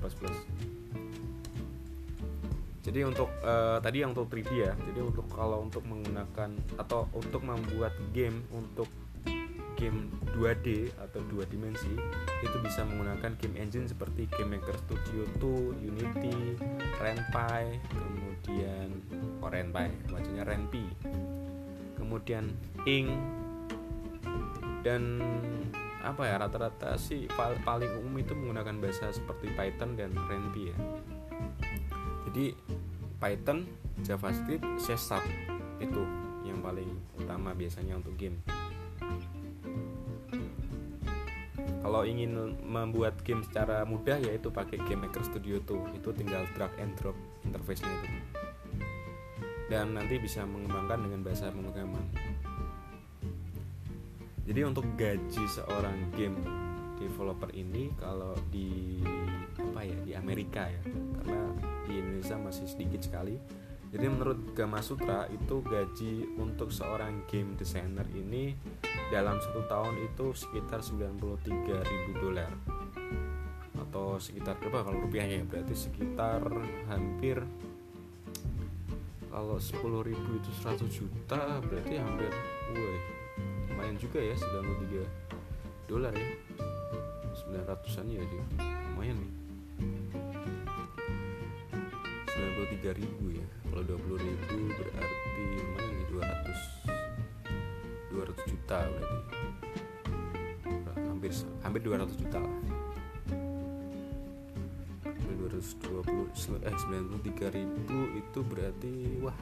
jadi 2.88 3.03
untuk 3.03 3.27
uh, 3.44 3.84
tadi 3.84 4.00
yang 4.00 4.15
untuk 4.15 4.32
3D 4.32 4.51
ya 4.56 4.72
jadi 4.88 5.00
untuk 5.03 5.27
kalau 5.36 5.67
untuk 5.67 5.84
menggunakan 5.84 6.56
atau 6.79 7.12
untuk 7.12 7.44
membuat 7.44 7.91
game 8.15 8.48
untuk 8.56 8.88
game 9.77 10.10
2D 10.34 10.89
atau 10.98 11.22
dua 11.29 11.46
dimensi 11.46 11.94
itu 12.41 12.58
bisa 12.65 12.82
menggunakan 12.84 13.38
game 13.38 13.56
engine 13.62 13.86
seperti 13.86 14.25
Game 14.34 14.58
Maker 14.58 14.74
Studio 14.74 15.24
2, 15.38 15.86
Unity, 15.86 16.58
RenPy, 16.98 17.77
kemudian 17.94 18.89
oh 19.39 19.50
RenPy, 19.53 19.88
bacanya 20.10 20.44
RenPy. 20.50 20.86
Kemudian 21.94 22.50
Ink 22.89 23.13
dan 24.82 25.22
apa 26.01 26.24
ya 26.25 26.41
rata-rata 26.41 26.98
sih 26.98 27.29
paling 27.38 27.91
umum 28.01 28.17
itu 28.22 28.34
menggunakan 28.34 28.82
bahasa 28.82 29.13
seperti 29.13 29.53
Python 29.53 29.94
dan 29.94 30.13
RenPy 30.17 30.74
ya. 30.74 30.77
Jadi 32.27 32.46
Python, 33.18 33.66
JavaScript, 34.06 34.66
C 34.78 34.94
Sharp. 34.98 35.26
Itu 35.82 36.02
yang 36.46 36.62
paling 36.62 36.90
utama 37.18 37.52
biasanya 37.58 37.98
untuk 37.98 38.16
game. 38.16 38.40
kalau 41.88 42.04
ingin 42.04 42.36
membuat 42.68 43.16
game 43.24 43.48
secara 43.48 43.88
mudah 43.88 44.20
yaitu 44.20 44.52
pakai 44.52 44.76
Game 44.92 45.08
Maker 45.08 45.24
Studio 45.24 45.64
tuh. 45.64 45.88
Itu 45.96 46.12
tinggal 46.12 46.44
drag 46.52 46.76
and 46.84 46.92
drop 47.00 47.16
interface-nya 47.48 47.88
itu. 47.88 48.08
Dan 49.72 49.96
nanti 49.96 50.20
bisa 50.20 50.44
mengembangkan 50.44 51.08
dengan 51.08 51.24
bahasa 51.24 51.48
pemrograman. 51.48 52.04
Jadi 54.44 54.62
untuk 54.68 54.84
gaji 55.00 55.44
seorang 55.48 56.12
game 56.12 56.36
developer 57.00 57.48
ini 57.56 57.96
kalau 58.04 58.36
di 58.52 59.00
apa 59.56 59.88
ya 59.88 59.98
di 60.04 60.12
Amerika 60.12 60.68
ya 60.68 60.82
Indonesia 62.28 62.44
masih 62.44 62.68
sedikit 62.68 63.02
sekali. 63.08 63.40
Jadi 63.88 64.04
menurut 64.04 64.52
Gama 64.52 64.84
Sutra 64.84 65.32
itu 65.32 65.64
gaji 65.64 66.28
untuk 66.36 66.76
seorang 66.76 67.24
game 67.32 67.56
designer 67.56 68.04
ini 68.12 68.52
dalam 69.08 69.40
satu 69.40 69.64
tahun 69.64 69.96
itu 70.12 70.36
sekitar 70.36 70.84
93 70.84 71.88
ribu 71.88 72.12
dolar. 72.20 72.52
Atau 73.80 74.20
sekitar 74.20 74.60
berapa 74.60 74.92
kalau 74.92 75.08
rupiahnya 75.08 75.40
ya? 75.40 75.46
Berarti 75.48 75.72
sekitar 75.72 76.44
hampir 76.92 77.40
kalau 79.32 79.56
10 79.56 79.80
ribu 80.04 80.30
itu 80.36 80.52
100 80.68 80.84
juta 80.92 81.64
berarti 81.64 81.96
hampir 81.96 82.32
woi 82.76 83.00
lumayan 83.72 83.96
juga 83.96 84.20
ya 84.20 84.36
93 84.36 85.88
dolar 85.88 86.12
ya. 86.12 86.28
900an 87.40 88.08
ya 88.12 88.20
sih. 88.20 88.44
Lumayan 88.92 89.16
nih 89.16 89.37
93 92.68 93.00
ribu 93.00 93.32
ya. 93.32 93.48
Kalau 93.72 93.96
20 93.96 94.20
ribu 94.20 94.68
berarti 94.76 95.46
lumayan 95.56 95.94
nih? 95.96 96.06
200 96.12 98.12
200 98.12 98.52
juta 98.52 98.78
berarti. 98.84 99.18
Hampir 101.08 101.32
hampir 101.64 101.82
200 101.82 102.12
juta 102.20 102.38
lah. 102.44 102.56
Hampir 105.08 105.36
220 105.48 106.68
eh 106.68 106.76
93 106.76 107.56
ribu 107.56 108.00
itu 108.20 108.40
berarti 108.44 109.16
wah 109.24 109.38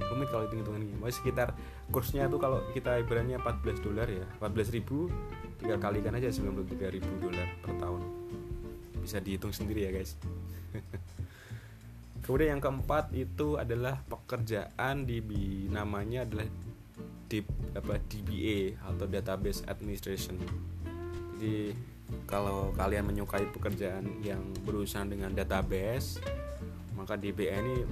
rumit 0.00 0.28
kalau 0.30 0.46
hitung 0.46 0.62
hitungan 0.62 0.86
ini. 0.86 0.94
Masih 1.02 1.18
sekitar 1.20 1.52
kursnya 1.90 2.30
tuh 2.30 2.38
kalau 2.38 2.62
kita 2.70 3.02
ibaratnya 3.02 3.42
14 3.42 3.82
dolar 3.82 4.06
ya 4.06 4.22
14 4.38 4.70
ribu 4.70 5.10
tiga 5.58 5.74
kalikan 5.76 6.14
aja 6.14 6.30
93 6.30 6.94
ribu 6.94 7.10
dolar 7.20 7.48
per 7.60 7.74
tahun. 7.76 8.00
Bisa 9.02 9.18
dihitung 9.18 9.50
sendiri 9.50 9.82
ya 9.88 9.90
guys 9.90 10.14
kemudian 12.30 12.54
yang 12.54 12.62
keempat 12.62 13.10
itu 13.10 13.58
adalah 13.58 14.06
pekerjaan 14.06 15.02
di 15.02 15.18
namanya 15.66 16.22
adalah 16.22 16.46
di 17.26 17.42
apa 17.74 17.98
DBA 18.06 18.78
atau 18.86 19.10
database 19.10 19.66
administration. 19.66 20.38
Jadi 21.34 21.74
kalau 22.30 22.70
kalian 22.78 23.10
menyukai 23.10 23.50
pekerjaan 23.50 24.22
yang 24.22 24.46
berurusan 24.62 25.10
dengan 25.10 25.34
database 25.34 26.22
maka 26.94 27.18
DBA 27.18 27.66
ini 27.66 27.82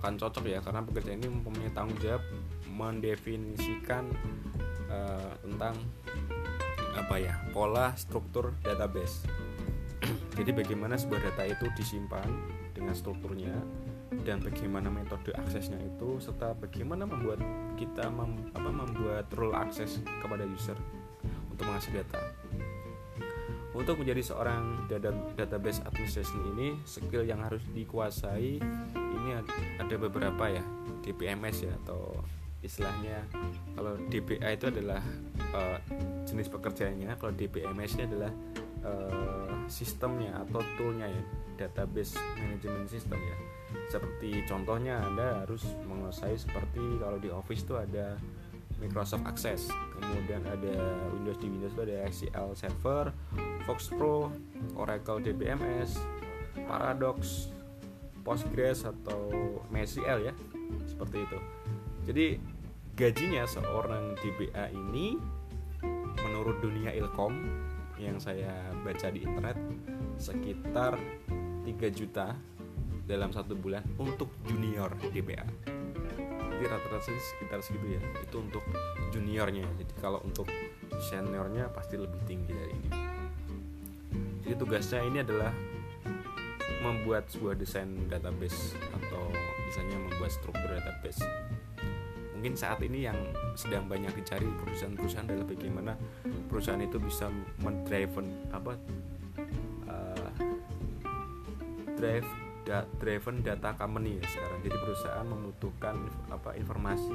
akan 0.00 0.16
cocok 0.16 0.48
ya 0.48 0.64
karena 0.64 0.80
pekerjaan 0.88 1.20
ini 1.20 1.28
mempunyai 1.28 1.76
tanggung 1.76 2.00
jawab 2.00 2.24
mendefinisikan 2.72 4.08
uh, 4.88 5.36
tentang 5.44 5.76
apa 6.96 7.20
ya 7.20 7.36
pola 7.52 7.92
struktur 8.00 8.56
database 8.64 9.28
jadi 10.32 10.50
bagaimana 10.56 10.96
sebuah 10.96 11.20
data 11.32 11.44
itu 11.44 11.68
disimpan 11.76 12.24
dengan 12.72 12.96
strukturnya 12.96 13.52
dan 14.24 14.40
bagaimana 14.40 14.88
metode 14.88 15.32
aksesnya 15.36 15.76
itu 15.80 16.20
serta 16.20 16.56
bagaimana 16.56 17.04
membuat 17.04 17.40
kita 17.76 18.08
mem, 18.08 18.52
apa, 18.52 18.70
membuat 18.70 19.26
role 19.36 19.56
akses 19.56 20.00
kepada 20.20 20.44
user 20.48 20.76
untuk 21.48 21.64
mengakses 21.68 21.92
data. 21.92 22.20
Untuk 23.72 23.96
menjadi 24.04 24.20
seorang 24.20 24.84
data, 24.84 25.16
database 25.32 25.80
administration 25.88 26.44
ini 26.56 26.76
skill 26.84 27.24
yang 27.24 27.40
harus 27.40 27.64
dikuasai 27.72 28.60
ini 28.92 29.30
ada 29.80 29.94
beberapa 29.96 30.44
ya 30.48 30.64
DBMS 31.00 31.56
ya 31.64 31.72
atau 31.84 32.20
istilahnya 32.62 33.26
kalau 33.74 33.98
DBA 34.06 34.54
itu 34.54 34.70
adalah 34.70 35.02
uh, 35.50 35.78
jenis 36.28 36.46
pekerjaannya 36.46 37.10
kalau 37.18 37.32
DBMS 37.34 37.98
ini 37.98 38.04
adalah 38.06 38.30
uh, 38.82 39.66
sistemnya 39.66 40.42
atau 40.46 40.60
toolnya 40.78 41.08
ya 41.08 41.22
database 41.66 42.18
management 42.38 42.88
system 42.90 43.18
ya. 43.18 43.36
Seperti 43.88 44.44
contohnya 44.44 45.00
anda 45.00 45.44
harus 45.44 45.64
menguasai 45.88 46.36
seperti 46.36 47.00
kalau 47.00 47.16
di 47.16 47.32
Office 47.32 47.64
itu 47.64 47.74
ada 47.78 48.16
Microsoft 48.82 49.22
Access 49.30 49.70
kemudian 50.02 50.42
ada 50.42 50.74
Windows 51.14 51.38
di 51.38 51.46
Windows 51.46 51.70
itu 51.70 51.82
ada 51.86 51.96
SQL 52.10 52.48
Server 52.58 53.04
Fox 53.62 53.86
Pro 53.94 54.34
Oracle 54.74 55.22
DBMS 55.22 56.02
Paradox 56.66 57.46
Postgres 58.22 58.86
atau 58.86 59.30
MySQL 59.70 60.30
ya 60.30 60.34
seperti 60.86 61.26
itu. 61.26 61.38
Jadi 62.06 62.26
gajinya 62.94 63.46
seorang 63.46 64.14
DBA 64.22 64.70
ini 64.74 65.18
menurut 66.22 66.62
dunia 66.62 66.94
ilkom 66.94 67.34
yang 68.02 68.18
saya 68.18 68.50
baca 68.82 69.08
di 69.14 69.22
internet 69.22 69.58
sekitar 70.18 70.98
3 71.62 71.70
juta 71.94 72.34
dalam 73.06 73.30
satu 73.30 73.54
bulan 73.54 73.82
untuk 73.98 74.30
junior 74.46 74.90
DBA 75.10 75.72
jadi 76.62 76.78
rata-rata 76.78 77.10
sekitar 77.18 77.58
segitu 77.58 77.98
ya. 77.98 78.02
Itu 78.22 78.38
untuk 78.38 78.62
juniornya. 79.10 79.66
Jadi 79.82 79.92
kalau 79.98 80.22
untuk 80.22 80.46
seniornya 81.10 81.66
pasti 81.74 81.98
lebih 81.98 82.22
tinggi 82.22 82.54
dari 82.54 82.70
ini. 82.70 82.90
Jadi 84.46 84.54
tugasnya 84.54 85.02
ini 85.02 85.18
adalah 85.26 85.50
membuat 86.86 87.26
sebuah 87.34 87.58
desain 87.58 88.06
database 88.06 88.78
atau 88.94 89.26
misalnya 89.66 90.06
membuat 90.06 90.30
struktur 90.30 90.70
database 90.70 91.26
mungkin 92.42 92.58
saat 92.58 92.82
ini 92.82 93.06
yang 93.06 93.14
sedang 93.54 93.86
banyak 93.86 94.10
dicari 94.18 94.42
perusahaan-perusahaan 94.66 95.30
adalah 95.30 95.46
bagaimana 95.46 95.94
perusahaan 96.50 96.82
itu 96.82 96.98
bisa 96.98 97.30
mendrive 97.62 98.10
apa 98.50 98.74
uh, 99.86 100.30
drive 101.94 102.26
da, 102.66 102.82
driven 102.98 103.46
data 103.46 103.78
company 103.78 104.18
ya 104.18 104.26
sekarang. 104.26 104.58
Jadi 104.58 104.74
perusahaan 104.74 105.22
membutuhkan 105.22 105.94
apa 106.34 106.50
informasi 106.58 107.14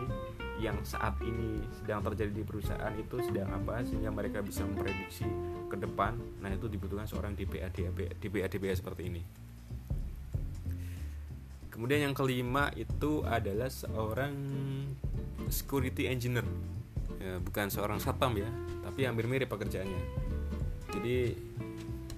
yang 0.63 0.79
saat 0.87 1.19
ini 1.19 1.59
sedang 1.75 2.07
terjadi 2.07 2.31
di 2.31 2.47
perusahaan 2.47 2.95
itu 2.95 3.19
sedang 3.19 3.51
apa 3.51 3.83
sehingga 3.83 4.15
mereka 4.15 4.39
bisa 4.39 4.63
memprediksi 4.63 5.27
ke 5.67 5.75
depan. 5.75 6.15
Nah 6.39 6.55
itu 6.55 6.71
dibutuhkan 6.71 7.03
seorang 7.03 7.35
DBA 7.35 7.67
DBA 7.75 8.15
DBA, 8.15 8.47
DBA 8.47 8.79
seperti 8.79 9.11
ini. 9.11 9.19
Kemudian 11.67 12.09
yang 12.09 12.15
kelima 12.15 12.71
itu 12.79 13.27
adalah 13.27 13.67
seorang 13.67 14.33
security 15.49 16.07
engineer. 16.07 16.45
Ya, 17.17 17.41
bukan 17.43 17.67
seorang 17.67 17.99
satpam 17.99 18.37
ya 18.37 18.47
tapi 18.87 19.03
hampir 19.03 19.27
mirip 19.27 19.51
pekerjaannya. 19.51 20.01
Jadi 20.95 21.35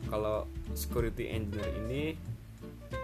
kalau 0.06 0.46
security 0.78 1.34
engineer 1.34 1.68
ini 1.82 2.14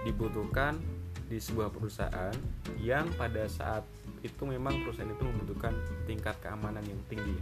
dibutuhkan 0.05 0.77
di 1.25 1.41
sebuah 1.41 1.73
perusahaan 1.73 2.33
yang 2.77 3.09
pada 3.17 3.49
saat 3.49 3.81
itu 4.21 4.45
memang 4.45 4.85
perusahaan 4.85 5.09
itu 5.09 5.25
membutuhkan 5.25 5.73
tingkat 6.05 6.37
keamanan 6.45 6.85
yang 6.85 7.01
tinggi. 7.09 7.35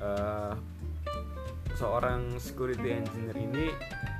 Uh, 0.00 0.56
seorang 1.76 2.40
security 2.40 2.96
engineer 2.96 3.36
ini 3.36 3.68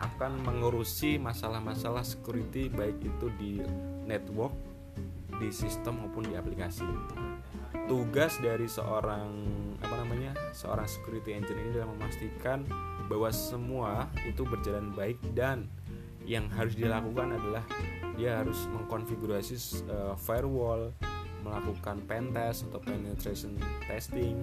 akan 0.04 0.44
mengurusi 0.44 1.16
masalah-masalah 1.16 2.04
security 2.04 2.68
baik 2.68 3.00
itu 3.00 3.26
di 3.40 3.52
network 4.04 4.52
di 5.40 5.48
sistem 5.48 6.04
maupun 6.04 6.28
di 6.28 6.36
aplikasi. 6.36 6.84
Tugas 7.86 8.42
dari 8.42 8.66
seorang 8.66 9.30
apa 9.78 9.94
namanya 10.02 10.34
seorang 10.50 10.90
security 10.90 11.38
engineer 11.38 11.62
ini 11.62 11.70
adalah 11.78 11.90
memastikan 11.94 12.66
bahwa 13.06 13.30
semua 13.30 14.10
itu 14.26 14.42
berjalan 14.42 14.90
baik 14.90 15.22
dan 15.38 15.70
yang 16.26 16.50
harus 16.50 16.74
dilakukan 16.74 17.38
adalah 17.38 17.62
dia 18.18 18.42
harus 18.42 18.66
mengkonfigurasi 18.74 19.86
uh, 19.86 20.18
firewall, 20.18 20.90
melakukan 21.46 22.02
pen 22.10 22.34
test 22.34 22.66
atau 22.66 22.82
penetration 22.82 23.54
testing, 23.86 24.34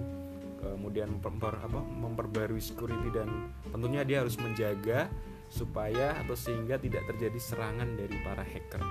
kemudian 0.63 1.19
memper, 1.19 1.59
apa, 1.59 1.83
memperbarui 1.83 2.63
security 2.63 3.11
dan 3.11 3.51
tentunya 3.67 4.07
dia 4.07 4.23
harus 4.23 4.39
menjaga 4.39 5.11
supaya 5.51 6.15
atau 6.23 6.39
sehingga 6.39 6.79
tidak 6.79 7.03
terjadi 7.11 7.39
serangan 7.43 7.99
dari 7.99 8.15
para 8.23 8.41
hacker 8.47 8.81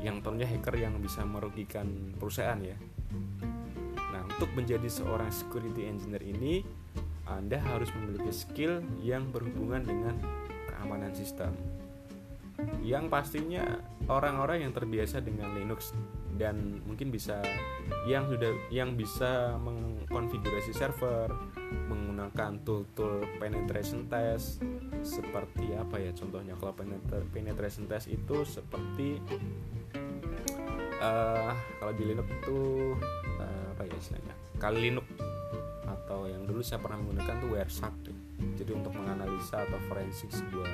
yang 0.00 0.24
tentunya 0.24 0.48
hacker 0.48 0.74
yang 0.80 0.96
bisa 0.98 1.22
merugikan 1.22 2.16
perusahaan 2.16 2.58
ya. 2.58 2.74
Nah, 4.22 4.38
untuk 4.38 4.54
menjadi 4.54 4.86
seorang 4.86 5.34
security 5.34 5.82
engineer 5.90 6.22
ini 6.22 6.62
Anda 7.26 7.58
harus 7.58 7.90
memiliki 7.90 8.30
skill 8.30 8.78
yang 9.02 9.34
berhubungan 9.34 9.82
dengan 9.82 10.14
keamanan 10.70 11.10
sistem. 11.10 11.50
Yang 12.86 13.10
pastinya 13.10 13.82
orang-orang 14.06 14.62
yang 14.62 14.70
terbiasa 14.70 15.18
dengan 15.18 15.50
Linux 15.58 15.90
dan 16.38 16.78
mungkin 16.86 17.10
bisa 17.10 17.42
yang 18.06 18.30
sudah 18.30 18.54
yang 18.70 18.94
bisa 18.94 19.58
mengkonfigurasi 19.58 20.70
server 20.70 21.26
menggunakan 21.90 22.62
tool-tool 22.62 23.26
penetration 23.42 24.06
test 24.06 24.62
seperti 25.02 25.74
apa 25.74 25.98
ya 25.98 26.14
contohnya 26.14 26.54
kalau 26.62 26.78
penetration 27.34 27.90
test 27.90 28.06
itu 28.06 28.46
seperti 28.46 29.18
uh, 31.02 31.52
kalau 31.82 31.92
di 31.98 32.04
Linux 32.06 32.30
itu 32.30 32.94
apa 33.82 33.90
ya 33.90 33.98
istilahnya? 33.98 34.34
Kali 34.62 34.78
Linux. 34.78 35.06
Atau 35.90 36.30
yang 36.30 36.46
dulu 36.46 36.62
saya 36.62 36.78
pernah 36.78 37.02
menggunakan 37.02 37.34
tuh 37.42 37.50
Wireshark 37.50 37.96
ya. 38.06 38.14
jadi 38.62 38.78
untuk 38.78 38.94
menganalisa 38.94 39.66
atau 39.66 39.78
forensik 39.90 40.30
sebuah 40.30 40.70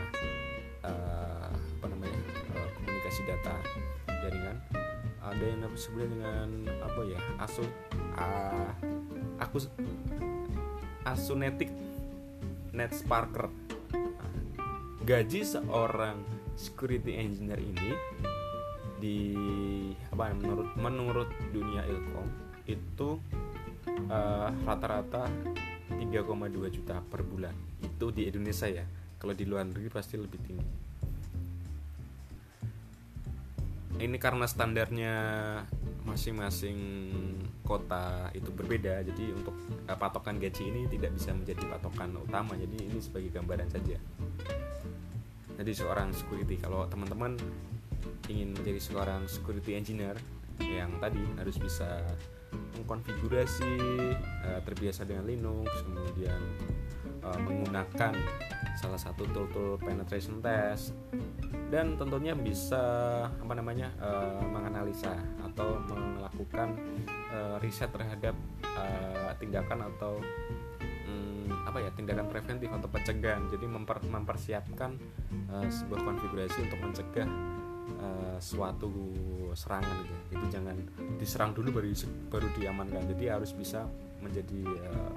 uh, 0.85 1.49
apa 1.49 1.87
namanya 1.89 2.21
uh, 2.53 2.69
komunikasi 2.77 3.25
data 3.25 3.57
jaringan. 4.09 4.61
Ada 5.25 5.41
yang 5.41 5.65
sebutnya 5.73 6.09
dengan 6.13 6.49
apa 6.85 7.01
ya 7.09 7.21
asu 7.41 7.65
uh, 8.21 8.73
aku 9.41 9.65
asunetic 11.09 11.73
net 12.77 12.93
sparker 12.93 13.49
gaji 15.09 15.41
seorang 15.41 16.21
security 16.61 17.17
engineer 17.17 17.57
ini 17.57 17.97
di 19.01 19.19
apa 20.13 20.33
ya 20.33 20.35
menurut 20.37 20.69
menurut 20.77 21.29
dunia 21.53 21.85
ilkom 21.89 22.48
itu 22.69 23.17
uh, 24.13 24.49
rata-rata 24.69 25.27
3,2 25.89 26.69
juta 26.71 27.01
per 27.01 27.25
bulan. 27.25 27.57
Itu 27.81 28.13
di 28.13 28.29
Indonesia 28.29 28.69
ya. 28.69 28.85
Kalau 29.19 29.35
di 29.35 29.49
luar 29.49 29.67
negeri 29.67 29.89
pasti 29.91 30.15
lebih 30.15 30.41
tinggi. 30.45 30.69
Ini 33.99 34.15
karena 34.23 34.47
standarnya 34.47 35.15
masing-masing 36.07 36.79
kota 37.67 38.33
itu 38.33 38.49
berbeda 38.49 39.05
jadi 39.05 39.25
untuk 39.35 39.53
uh, 39.91 39.99
patokan 39.99 40.41
gaji 40.41 40.71
ini 40.71 40.87
tidak 40.87 41.19
bisa 41.19 41.35
menjadi 41.35 41.67
patokan 41.67 42.15
utama. 42.15 42.55
Jadi 42.55 42.77
ini 42.87 42.99
sebagai 43.03 43.35
gambaran 43.35 43.69
saja. 43.73 43.99
Jadi 45.59 45.73
seorang 45.75 46.15
security 46.15 46.55
kalau 46.63 46.87
teman-teman 46.87 47.35
ingin 48.31 48.55
menjadi 48.55 48.79
seorang 48.79 49.27
security 49.27 49.75
engineer 49.75 50.15
yang 50.63 50.95
tadi 51.03 51.19
harus 51.35 51.59
bisa 51.59 52.07
mengkonfigurasi 52.53 53.75
uh, 54.45 54.61
terbiasa 54.65 55.05
dengan 55.05 55.29
Linux 55.29 55.69
kemudian 55.85 56.41
uh, 57.25 57.39
menggunakan 57.41 58.15
salah 58.79 59.01
satu 59.01 59.27
tool-tool 59.35 59.75
penetration 59.83 60.39
test 60.39 60.95
dan 61.69 61.99
tentunya 61.99 62.33
bisa 62.33 62.81
apa 63.29 63.53
namanya 63.53 63.91
uh, 63.99 64.41
menganalisa 64.47 65.19
atau 65.43 65.83
melakukan 65.91 66.79
uh, 67.35 67.57
riset 67.61 67.91
terhadap 67.91 68.33
uh, 68.63 69.35
tindakan 69.37 69.91
atau 69.91 70.23
um, 71.11 71.51
apa 71.67 71.85
ya 71.85 71.91
tindakan 71.93 72.31
preventif 72.31 72.71
atau 72.73 72.89
pencegahan. 72.89 73.45
Jadi 73.53 73.67
memper, 73.67 74.01
mempersiapkan 74.07 74.97
uh, 75.53 75.67
sebuah 75.69 76.01
konfigurasi 76.07 76.59
untuk 76.65 76.81
mencegah 76.81 77.29
uh, 77.99 78.37
suatu 78.39 78.91
serangan 79.57 80.05
gitu 80.05 80.17
itu 80.37 80.47
jangan 80.53 80.77
diserang 81.17 81.51
dulu 81.57 81.81
baru 81.81 81.91
baru 82.29 82.49
diamankan. 82.61 83.09
Jadi 83.17 83.25
harus 83.33 83.51
bisa 83.57 83.89
menjadi 84.21 84.63
uh, 84.93 85.17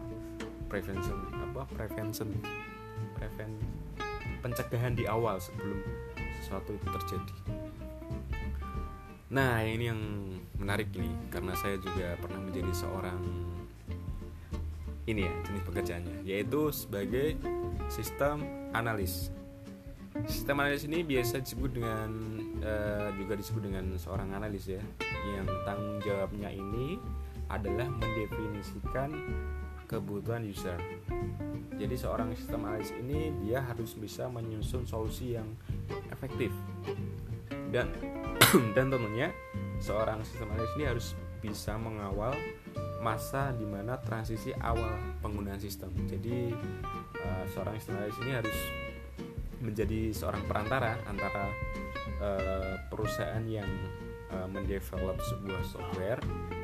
prevention 0.71 1.17
apa 1.51 1.67
prevention 1.75 2.31
preven 3.19 3.51
pencegahan 4.41 4.95
di 4.97 5.05
awal 5.05 5.37
sebelum 5.37 5.83
sesuatu 6.41 6.73
itu 6.73 6.87
terjadi. 6.89 7.35
Nah 9.31 9.63
ini 9.63 9.85
yang 9.87 10.01
menarik 10.59 10.91
ini 10.95 11.11
karena 11.31 11.55
saya 11.55 11.79
juga 11.79 12.17
pernah 12.19 12.41
menjadi 12.41 12.71
seorang 12.73 13.21
ini 15.09 15.25
ya 15.25 15.33
jenis 15.49 15.63
pekerjaannya 15.65 16.17
yaitu 16.23 16.69
sebagai 16.69 17.35
sistem 17.89 18.45
analis 18.71 19.33
sistem 20.27 20.63
analis 20.63 20.83
ini 20.85 21.03
biasa 21.07 21.39
disebut 21.39 21.71
dengan 21.71 22.09
uh, 22.61 23.09
juga 23.15 23.33
disebut 23.39 23.61
dengan 23.63 23.85
seorang 23.95 24.35
analis 24.35 24.67
ya. 24.67 24.83
Yang 25.27 25.47
tanggung 25.63 25.99
jawabnya 26.03 26.49
ini 26.51 26.99
adalah 27.51 27.87
mendefinisikan 27.87 29.11
kebutuhan 29.87 30.47
user. 30.47 30.79
Jadi 31.75 31.95
seorang 31.99 32.31
sistem 32.35 32.67
analis 32.71 32.95
ini 32.95 33.35
dia 33.43 33.59
harus 33.59 33.95
bisa 33.99 34.31
menyusun 34.31 34.87
solusi 34.87 35.35
yang 35.35 35.47
efektif. 36.11 36.51
Dan 37.71 37.91
dan 38.75 38.87
tentunya 38.87 39.31
seorang 39.83 40.23
sistem 40.23 40.55
analis 40.55 40.71
ini 40.79 40.85
harus 40.87 41.07
bisa 41.41 41.75
mengawal 41.75 42.37
masa 43.01 43.49
di 43.57 43.65
mana 43.65 43.97
transisi 43.97 44.53
awal 44.61 44.95
penggunaan 45.19 45.59
sistem. 45.59 45.89
Jadi 46.05 46.53
uh, 47.17 47.45
seorang 47.51 47.75
analis 47.81 48.15
ini 48.21 48.31
harus 48.31 48.57
menjadi 49.61 50.11
seorang 50.11 50.43
perantara 50.49 50.97
antara 51.05 51.49
uh, 52.19 52.75
perusahaan 52.89 53.45
yang 53.45 53.69
uh, 54.33 54.47
mendevelop 54.49 55.17
sebuah 55.21 55.61
software 55.65 56.21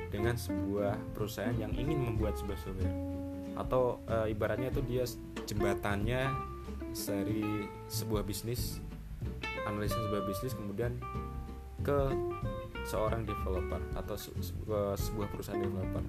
dengan 0.09 0.35
sebuah 0.35 0.97
perusahaan 1.13 1.55
yang 1.55 1.71
ingin 1.77 1.99
membuat 2.01 2.35
sebuah 2.39 2.59
software 2.59 2.97
atau 3.57 4.01
uh, 4.05 4.29
ibaratnya 4.29 4.69
itu 4.69 4.81
dia 4.85 5.03
jembatannya 5.49 6.29
dari 6.93 7.65
sebuah 7.89 8.21
bisnis 8.25 8.81
analisis 9.65 9.97
sebuah 9.97 10.23
bisnis 10.29 10.53
kemudian 10.55 10.93
ke 11.81 11.99
seorang 12.87 13.27
developer 13.27 13.81
atau 13.99 14.15
sebuah 14.95 15.27
perusahaan 15.31 15.59
developer. 15.59 16.03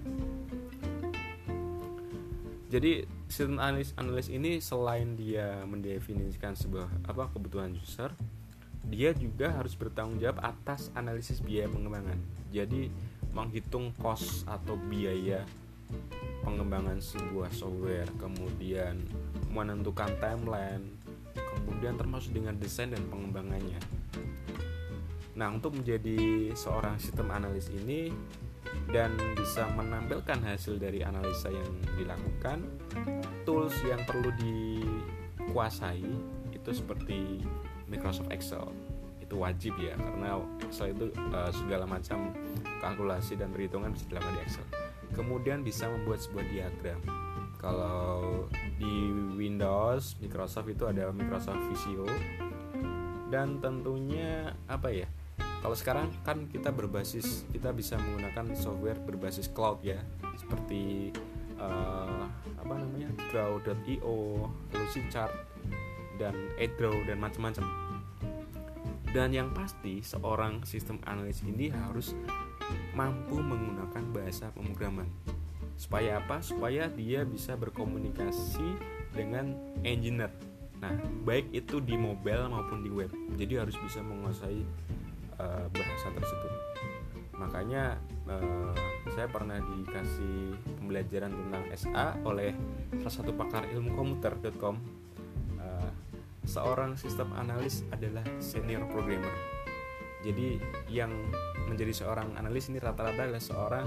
Jadi 2.68 3.08
sistem 3.32 3.56
analis 3.56 3.96
analis 3.96 4.28
ini 4.28 4.60
selain 4.60 5.16
dia 5.16 5.64
mendefinisikan 5.64 6.52
sebuah 6.52 7.08
apa 7.08 7.32
kebutuhan 7.32 7.72
user, 7.72 8.12
dia 8.92 9.16
juga 9.16 9.56
harus 9.56 9.72
bertanggung 9.72 10.20
jawab 10.20 10.44
atas 10.44 10.92
analisis 10.92 11.40
biaya 11.40 11.68
pengembangan. 11.72 12.20
Jadi 12.52 12.92
menghitung 13.32 13.96
cost 13.96 14.44
atau 14.44 14.76
biaya 14.76 15.48
pengembangan 16.44 17.00
sebuah 17.00 17.48
software, 17.56 18.08
kemudian 18.20 19.00
menentukan 19.48 20.12
timeline, 20.20 20.84
kemudian 21.32 21.96
termasuk 21.96 22.36
dengan 22.36 22.56
desain 22.60 22.92
dan 22.92 23.00
pengembangannya. 23.08 23.80
Nah, 25.38 25.54
untuk 25.54 25.72
menjadi 25.78 26.50
seorang 26.52 26.98
sistem 26.98 27.30
analis 27.30 27.70
ini 27.70 28.10
dan 28.88 29.12
bisa 29.36 29.68
menampilkan 29.76 30.40
hasil 30.40 30.80
dari 30.80 31.04
analisa 31.04 31.52
yang 31.52 31.68
dilakukan, 32.00 32.64
tools 33.44 33.76
yang 33.84 34.00
perlu 34.08 34.32
dikuasai 34.40 36.08
itu 36.56 36.70
seperti 36.72 37.44
Microsoft 37.84 38.32
Excel. 38.32 38.64
Itu 39.20 39.44
wajib 39.44 39.76
ya 39.76 39.92
karena 39.92 40.40
Excel 40.64 40.96
itu 40.96 41.12
uh, 41.32 41.52
segala 41.52 41.84
macam 41.84 42.32
kalkulasi 42.80 43.36
dan 43.36 43.52
perhitungan 43.52 43.92
bisa 43.92 44.08
dilakukan 44.08 44.34
di 44.40 44.42
Excel. 44.48 44.66
Kemudian 45.12 45.60
bisa 45.64 45.88
membuat 45.88 46.20
sebuah 46.24 46.44
diagram. 46.48 47.00
Kalau 47.58 48.46
di 48.78 49.10
Windows, 49.34 50.14
Microsoft 50.22 50.70
itu 50.70 50.86
ada 50.86 51.10
Microsoft 51.10 51.58
Visio 51.68 52.06
dan 53.28 53.60
tentunya 53.60 54.56
apa 54.70 54.88
ya? 54.88 55.08
Kalau 55.58 55.74
sekarang 55.74 56.14
kan 56.22 56.46
kita 56.46 56.70
berbasis 56.70 57.42
kita 57.50 57.74
bisa 57.74 57.98
menggunakan 57.98 58.54
software 58.54 58.98
berbasis 59.02 59.50
cloud 59.50 59.82
ya. 59.82 59.98
Seperti 60.38 61.10
uh, 61.58 62.30
apa 62.62 62.74
namanya? 62.78 63.10
Draw.io 63.30 64.46
Lucidchart 64.70 65.34
dan 66.22 66.34
Edraw 66.58 66.94
dan 67.06 67.18
macam-macam. 67.18 67.66
Dan 69.08 69.32
yang 69.32 69.50
pasti 69.56 70.04
seorang 70.04 70.62
sistem 70.68 71.00
analis 71.08 71.40
ini 71.42 71.72
harus 71.72 72.12
mampu 72.92 73.40
menggunakan 73.40 74.04
bahasa 74.14 74.52
pemrograman. 74.52 75.08
Supaya 75.74 76.22
apa? 76.22 76.38
Supaya 76.44 76.86
dia 76.92 77.24
bisa 77.24 77.56
berkomunikasi 77.58 78.78
dengan 79.10 79.56
engineer. 79.82 80.30
Nah 80.78 80.94
baik 81.26 81.50
itu 81.50 81.82
di 81.82 81.98
mobile 81.98 82.46
maupun 82.46 82.86
di 82.86 82.90
web. 82.92 83.10
Jadi 83.34 83.58
harus 83.58 83.74
bisa 83.82 83.98
menguasai 84.04 84.62
uh, 85.38 85.66
bahasa 85.72 86.08
tersebut. 86.12 86.52
Makanya 87.38 87.96
uh, 88.26 88.74
saya 89.14 89.30
pernah 89.30 89.58
dikasih 89.62 90.58
pembelajaran 90.78 91.30
tentang 91.30 91.64
SA 91.78 92.06
oleh 92.26 92.52
salah 92.98 93.14
satu 93.14 93.30
pakar 93.34 93.66
ilmu 93.70 93.94
komputer.com 93.94 94.74
uh, 95.62 95.90
seorang 96.42 96.98
sistem 96.98 97.30
analis 97.38 97.86
adalah 97.94 98.26
senior 98.42 98.84
programmer. 98.90 99.32
Jadi 100.26 100.58
yang 100.90 101.14
menjadi 101.70 101.94
seorang 101.94 102.34
analis 102.34 102.66
ini 102.74 102.82
rata-rata 102.82 103.22
adalah 103.22 103.42
seorang 103.42 103.86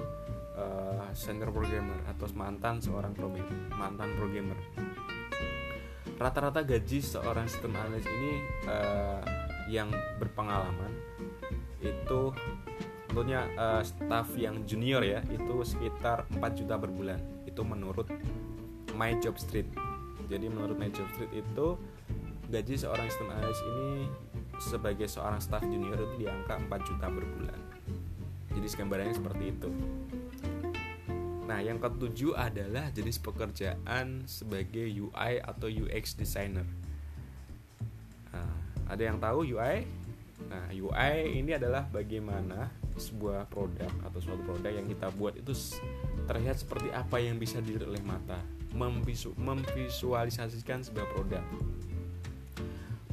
uh, 0.55 1.11
senior 1.11 1.51
programmer 1.51 1.99
atau 2.07 2.31
mantan 2.31 2.79
seorang 2.79 3.11
programmer 3.11 3.51
mantan 3.75 4.15
programmer. 4.15 4.59
Rata-rata 6.15 6.61
gaji 6.61 7.01
seorang 7.01 7.49
sistem 7.49 7.75
analis 7.75 8.05
ini 8.05 8.31
uh, 8.69 9.25
yang 9.67 9.89
berpengalaman 10.21 11.00
itu 11.81 12.21
tentunya 13.09 13.43
uh, 13.59 13.83
staff 13.83 14.31
yang 14.39 14.63
junior 14.63 15.03
ya 15.03 15.19
itu 15.27 15.67
sekitar 15.67 16.23
4 16.31 16.59
juta 16.63 16.79
per 16.79 16.87
bulan 16.87 17.19
itu 17.43 17.59
menurut 17.65 18.07
My 18.95 19.19
Job 19.19 19.35
Street 19.35 19.67
jadi 20.31 20.47
menurut 20.47 20.79
My 20.79 20.87
Job 20.87 21.09
Street 21.17 21.33
itu 21.35 21.75
gaji 22.47 22.75
seorang 22.79 23.05
sistem 23.11 23.29
analis 23.35 23.59
ini 23.67 23.91
sebagai 24.61 25.07
seorang 25.11 25.43
staff 25.43 25.65
junior 25.67 25.99
itu 25.99 26.23
di 26.23 26.25
angka 26.31 26.55
4 26.55 26.87
juta 26.87 27.05
per 27.11 27.25
bulan 27.27 27.59
jadi 28.55 28.67
gambarannya 28.79 29.15
seperti 29.15 29.43
itu 29.51 29.69
Nah, 31.51 31.59
yang 31.59 31.83
ketujuh 31.83 32.31
adalah 32.31 32.87
jenis 32.95 33.19
pekerjaan 33.19 34.23
sebagai 34.23 34.87
UI 34.87 35.43
atau 35.43 35.67
UX 35.67 36.15
designer. 36.15 36.63
Nah, 38.31 38.55
ada 38.87 39.03
yang 39.03 39.19
tahu 39.19 39.59
UI? 39.59 39.83
Nah, 40.51 40.67
UI 40.75 41.39
ini 41.39 41.55
adalah 41.55 41.87
bagaimana 41.87 42.67
sebuah 42.99 43.47
produk 43.47 43.87
atau 44.03 44.19
suatu 44.19 44.43
produk 44.43 44.67
yang 44.67 44.83
kita 44.83 45.07
buat 45.15 45.39
itu 45.39 45.55
terlihat 46.27 46.59
seperti 46.59 46.91
apa 46.91 47.23
yang 47.23 47.39
bisa 47.39 47.63
dilihat 47.63 47.87
oleh 47.87 48.03
mata, 48.03 48.35
memvisu 48.75 49.31
memvisualisasikan 49.39 50.83
sebuah 50.83 51.07
produk. 51.15 51.43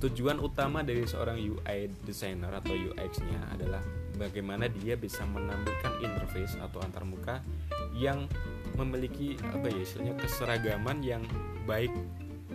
Tujuan 0.02 0.42
utama 0.42 0.82
dari 0.82 1.06
seorang 1.06 1.38
UI 1.38 1.90
designer 2.02 2.50
atau 2.58 2.74
UX-nya 2.74 3.54
adalah 3.54 3.82
bagaimana 4.18 4.66
dia 4.66 4.98
bisa 4.98 5.22
menampilkan 5.26 5.94
interface 6.02 6.58
atau 6.58 6.82
antarmuka 6.82 7.42
yang 7.94 8.26
memiliki 8.78 9.34
apa 9.42 9.66
ya 9.70 9.78
istilahnya 9.82 10.14
keseragaman 10.18 11.02
yang 11.02 11.22
baik 11.66 11.90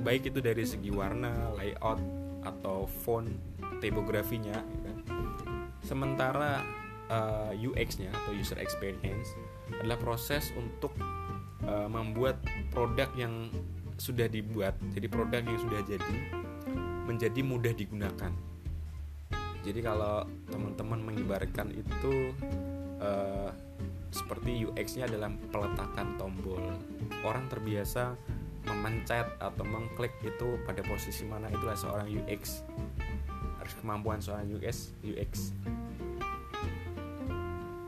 baik 0.03 0.31
itu 0.31 0.39
dari 0.39 0.63
segi 0.63 0.91
warna, 0.91 1.51
layout 1.59 1.99
atau 2.43 2.87
font 2.87 3.31
tipografinya 3.83 4.55
ya 4.55 4.79
kan? 4.87 4.97
sementara 5.83 6.63
uh, 7.11 7.51
eh, 7.51 7.67
UX-nya 7.67 8.09
atau 8.15 8.31
user 8.31 8.57
experience 8.63 9.35
adalah 9.83 9.99
proses 9.99 10.55
untuk 10.55 10.95
uh, 11.67 11.91
membuat 11.91 12.39
produk 12.71 13.11
yang 13.19 13.51
sudah 13.99 14.25
dibuat 14.31 14.79
jadi 14.95 15.07
produk 15.11 15.43
yang 15.43 15.59
sudah 15.59 15.81
jadi 15.85 16.17
menjadi 17.03 17.43
mudah 17.43 17.75
digunakan. 17.75 18.31
Jadi 19.63 19.79
kalau 19.79 20.27
teman-teman 20.51 20.99
mengibarkan 21.03 21.71
itu 21.71 22.35
uh, 22.99 23.51
seperti 24.11 24.67
UX-nya 24.67 25.07
adalah 25.07 25.31
peletakan 25.51 26.19
tombol. 26.19 26.59
Orang 27.23 27.47
terbiasa 27.47 28.15
memencet 28.63 29.27
atau 29.43 29.63
mengklik 29.67 30.15
itu 30.23 30.55
pada 30.63 30.79
posisi 30.87 31.27
mana 31.27 31.51
itulah 31.51 31.75
seorang 31.75 32.07
UX 32.07 32.63
harus 33.63 33.73
kemampuan 33.79 34.19
soal 34.19 34.43
UX 34.43 34.91
UX 35.01 35.55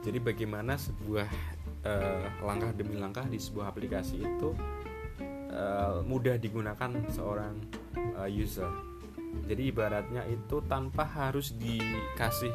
jadi 0.06 0.22
bagaimana 0.22 0.78
sebuah 0.78 1.26
uh, 1.82 2.26
langkah 2.46 2.70
demi 2.78 2.94
langkah 2.94 3.26
di 3.26 3.42
sebuah 3.42 3.74
aplikasi 3.74 4.22
itu 4.22 4.54
uh, 5.50 6.06
mudah 6.06 6.38
digunakan 6.38 6.94
seorang 7.10 7.58
uh, 8.14 8.30
user. 8.30 8.70
Jadi 9.50 9.74
ibaratnya 9.74 10.22
itu 10.30 10.62
tanpa 10.70 11.10
harus 11.10 11.58
dikasih 11.58 12.54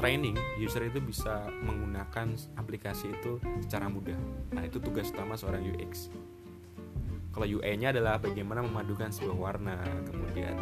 training 0.00 0.34
user 0.56 0.88
itu 0.88 0.96
bisa 1.04 1.44
menggunakan 1.60 2.32
aplikasi 2.56 3.12
itu 3.12 3.36
secara 3.60 3.92
mudah. 3.92 4.16
Nah 4.56 4.64
itu 4.64 4.80
tugas 4.80 5.12
utama 5.12 5.36
seorang 5.36 5.60
UX 5.76 6.08
kalau 7.30 7.46
UI 7.46 7.78
nya 7.78 7.94
adalah 7.94 8.18
bagaimana 8.18 8.58
memadukan 8.66 9.14
sebuah 9.14 9.38
warna 9.38 9.78
kemudian 10.10 10.54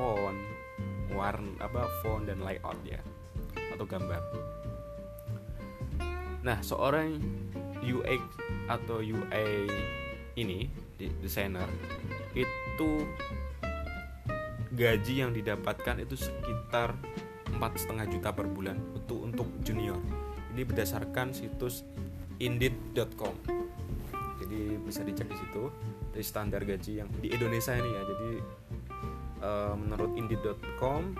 font 0.00 0.40
warna 1.12 1.52
apa 1.60 1.84
font 2.00 2.24
dan 2.24 2.40
layout 2.40 2.80
ya 2.88 2.96
atau 3.76 3.84
gambar. 3.84 4.22
Nah 6.40 6.56
seorang 6.64 7.20
UX 7.84 8.24
atau 8.64 9.04
UI 9.04 9.68
ini 10.40 10.72
desainer 10.96 11.68
itu 12.32 13.04
gaji 14.72 15.14
yang 15.20 15.36
didapatkan 15.36 16.00
itu 16.00 16.16
sekitar 16.16 16.96
empat 17.52 17.76
setengah 17.76 18.08
juta 18.08 18.32
per 18.32 18.48
bulan 18.48 18.80
untuk 18.96 19.20
untuk 19.20 19.48
junior. 19.60 20.00
Ini 20.56 20.64
berdasarkan 20.64 21.36
situs 21.36 21.84
indeed.com 22.40 23.60
jadi 24.40 24.80
bisa 24.80 25.04
dicek 25.04 25.28
di 25.28 25.36
situ. 25.36 25.68
Dari 26.10 26.24
standar 26.26 26.66
gaji 26.66 26.98
yang 26.98 27.08
di 27.22 27.30
Indonesia 27.30 27.70
ini 27.76 27.86
ya 27.86 28.02
jadi 28.02 28.30
uh, 29.40 29.74
menurut 29.76 30.16
indeed.com 30.16 31.16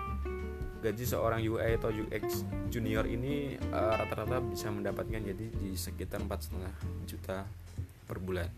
gaji 0.81 1.05
seorang 1.05 1.45
UI 1.45 1.77
atau 1.77 1.93
UX 1.93 2.41
junior 2.73 3.05
ini 3.05 3.53
eh, 3.53 3.93
rata-rata 4.01 4.41
uh, 4.41 4.45
bisa 4.49 4.73
mendapatkan 4.73 5.21
jadi 5.21 5.45
di 5.53 5.77
sekitar 5.77 6.25
empat 6.25 6.49
setengah 6.49 6.73
juta 7.05 7.45
per 8.09 8.17
bulan 8.17 8.49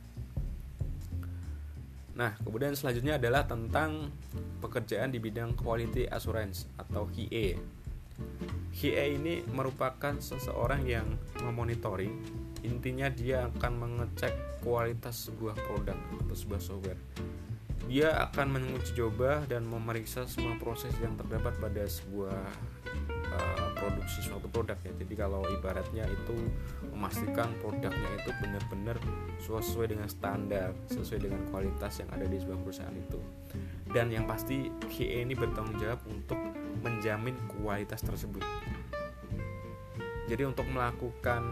Nah, 2.13 2.37
kemudian 2.45 2.77
selanjutnya 2.77 3.17
adalah 3.17 3.41
tentang 3.49 4.13
pekerjaan 4.61 5.09
di 5.09 5.17
bidang 5.17 5.57
quality 5.57 6.05
assurance 6.05 6.69
atau 6.77 7.09
QA. 7.09 7.57
QA 8.69 9.05
ini 9.17 9.41
merupakan 9.49 10.13
seseorang 10.21 10.85
yang 10.85 11.09
memonitoring, 11.41 12.13
intinya 12.61 13.09
dia 13.09 13.49
akan 13.49 13.73
mengecek 13.81 14.61
kualitas 14.61 15.25
sebuah 15.25 15.57
produk 15.65 15.97
atau 15.97 16.35
sebuah 16.37 16.61
software. 16.61 17.01
Dia 17.87 18.15
akan 18.29 18.47
menguji 18.57 18.95
coba 18.95 19.43
dan 19.45 19.67
memeriksa 19.67 20.23
semua 20.25 20.55
proses 20.57 20.95
yang 21.03 21.19
terdapat 21.19 21.53
pada 21.59 21.83
sebuah 21.83 22.41
uh, 23.33 23.67
produksi 23.75 24.23
suatu 24.23 24.47
produk 24.47 24.77
ya. 24.81 24.91
Jadi 25.03 25.13
kalau 25.13 25.43
ibaratnya 25.51 26.07
itu 26.07 26.35
memastikan 26.93 27.51
produknya 27.59 28.09
itu 28.17 28.31
benar-benar 28.39 28.97
sesuai 29.43 29.91
dengan 29.91 30.07
standar, 30.07 30.71
sesuai 30.87 31.27
dengan 31.27 31.41
kualitas 31.51 31.99
yang 31.99 32.09
ada 32.15 32.25
di 32.25 32.37
sebuah 32.39 32.59
perusahaan 32.63 32.95
itu. 32.95 33.19
Dan 33.91 34.09
yang 34.09 34.25
pasti 34.25 34.71
QA 34.89 35.27
ini 35.27 35.35
bertanggung 35.35 35.77
jawab 35.77 36.01
untuk 36.07 36.39
menjamin 36.81 37.35
kualitas 37.59 38.01
tersebut. 38.01 38.41
Jadi 40.23 40.47
untuk 40.47 40.63
melakukan 40.71 41.43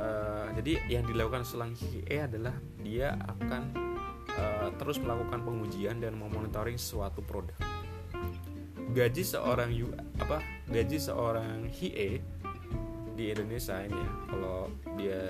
uh, 0.00 0.48
jadi 0.56 0.80
yang 0.88 1.04
dilakukan 1.04 1.44
selang 1.44 1.76
QA 1.76 2.24
adalah 2.24 2.56
dia 2.80 3.20
akan 3.20 3.93
uh, 4.38 4.68
terus 4.78 4.98
melakukan 5.00 5.42
pengujian 5.42 5.98
dan 6.02 6.14
memonitoring 6.18 6.78
suatu 6.78 7.22
produk. 7.24 7.56
Gaji 8.94 9.22
seorang 9.26 9.74
U, 9.74 9.90
apa 10.22 10.38
gaji 10.70 10.98
seorang 11.02 11.66
HIE 11.66 12.22
di 13.14 13.30
Indonesia 13.30 13.78
ini 13.78 13.94
ya 13.94 14.10
kalau 14.26 14.58
dia 14.98 15.20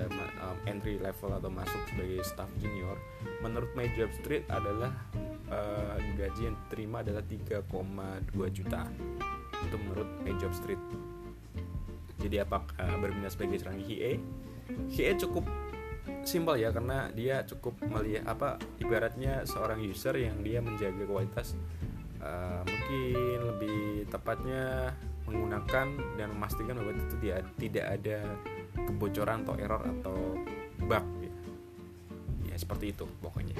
um, 0.41 0.57
entry 0.65 0.97
level 0.97 1.37
atau 1.37 1.53
masuk 1.53 1.81
sebagai 1.85 2.25
staff 2.25 2.49
junior 2.57 2.97
menurut 3.45 3.69
My 3.77 3.85
Job 3.93 4.09
Street 4.21 4.41
adalah 4.49 4.89
uh, 5.53 5.97
gaji 6.17 6.49
yang 6.49 6.57
diterima 6.65 7.05
adalah 7.05 7.21
3,2 7.21 7.61
juta 8.49 8.89
itu 9.61 9.75
menurut 9.81 10.09
My 10.25 10.33
Job 10.41 10.53
Street. 10.53 10.81
Jadi 12.21 12.41
apakah 12.41 12.97
berminat 12.97 13.37
sebagai 13.37 13.61
seorang 13.61 13.81
HIE 13.85 14.17
HIE 14.89 15.13
cukup 15.21 15.45
simpel 16.25 16.57
ya 16.57 16.73
karena 16.73 17.07
dia 17.13 17.45
cukup 17.45 17.77
melihat 17.85 18.25
apa 18.25 18.57
ibaratnya 18.81 19.45
seorang 19.45 19.79
user 19.85 20.17
yang 20.17 20.41
dia 20.41 20.59
menjaga 20.59 21.05
kualitas 21.05 21.53
uh, 22.19 22.65
mungkin 22.65 23.39
lebih 23.55 24.09
tepatnya 24.09 24.91
menggunakan 25.25 25.87
dan 26.17 26.27
memastikan 26.33 26.77
bahwa 26.77 26.93
itu 26.93 27.15
tidak 27.21 27.37
tidak 27.57 27.85
ada 28.01 28.19
kebocoran 28.75 29.41
atau 29.45 29.55
error 29.57 29.81
atau 29.81 30.17
bug 30.85 31.05
ya. 31.21 31.33
ya 32.53 32.55
seperti 32.57 32.93
itu 32.93 33.05
pokoknya. 33.21 33.57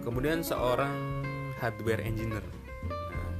Kemudian 0.00 0.40
seorang 0.40 1.22
hardware 1.60 2.00
engineer. 2.06 2.44
Nah, 2.88 3.30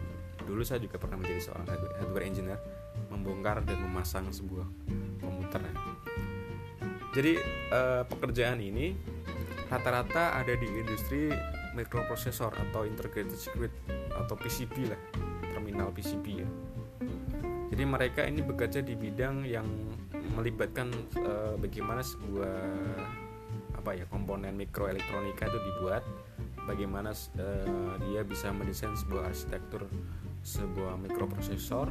dulu 0.45 0.61
saya 0.67 0.83
juga 0.83 1.01
pernah 1.01 1.17
menjadi 1.17 1.41
seorang 1.51 1.67
hardware 2.03 2.27
engineer 2.27 2.61
membongkar 3.09 3.63
dan 3.65 3.79
memasang 3.81 4.29
sebuah 4.29 4.67
komputer 5.23 5.63
jadi 7.11 7.42
uh, 7.75 8.03
pekerjaan 8.07 8.62
ini 8.62 8.94
rata-rata 9.66 10.38
ada 10.38 10.55
di 10.55 10.66
industri 10.66 11.31
microprocessor 11.75 12.51
atau 12.51 12.83
integrated 12.87 13.35
circuit 13.38 13.70
atau 14.14 14.35
PCB 14.35 14.90
lah 14.90 15.01
terminal 15.55 15.94
PCB 15.94 16.27
ya. 16.42 16.49
Jadi 17.70 17.83
mereka 17.87 18.27
ini 18.27 18.42
bekerja 18.42 18.83
di 18.83 18.99
bidang 18.99 19.46
yang 19.46 19.66
melibatkan 20.35 20.90
uh, 21.23 21.55
bagaimana 21.55 22.03
sebuah 22.03 22.59
apa 23.79 23.90
ya 23.96 24.05
komponen 24.11 24.59
mikroelektronika 24.59 25.49
itu 25.49 25.59
dibuat 25.62 26.03
bagaimana 26.66 27.14
uh, 27.14 27.94
dia 28.11 28.27
bisa 28.27 28.51
mendesain 28.51 28.92
sebuah 28.99 29.31
arsitektur 29.31 29.87
sebuah 30.42 30.99
mikroprosesor. 30.99 31.90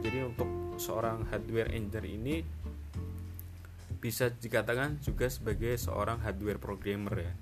Jadi 0.00 0.18
untuk 0.22 0.48
seorang 0.80 1.24
hardware 1.28 1.72
engineer 1.72 2.04
ini 2.06 2.36
bisa 4.06 4.30
dikatakan 4.30 5.02
juga 5.02 5.26
sebagai 5.26 5.74
seorang 5.74 6.22
hardware 6.22 6.62
programmer 6.62 7.26
ya. 7.26 7.32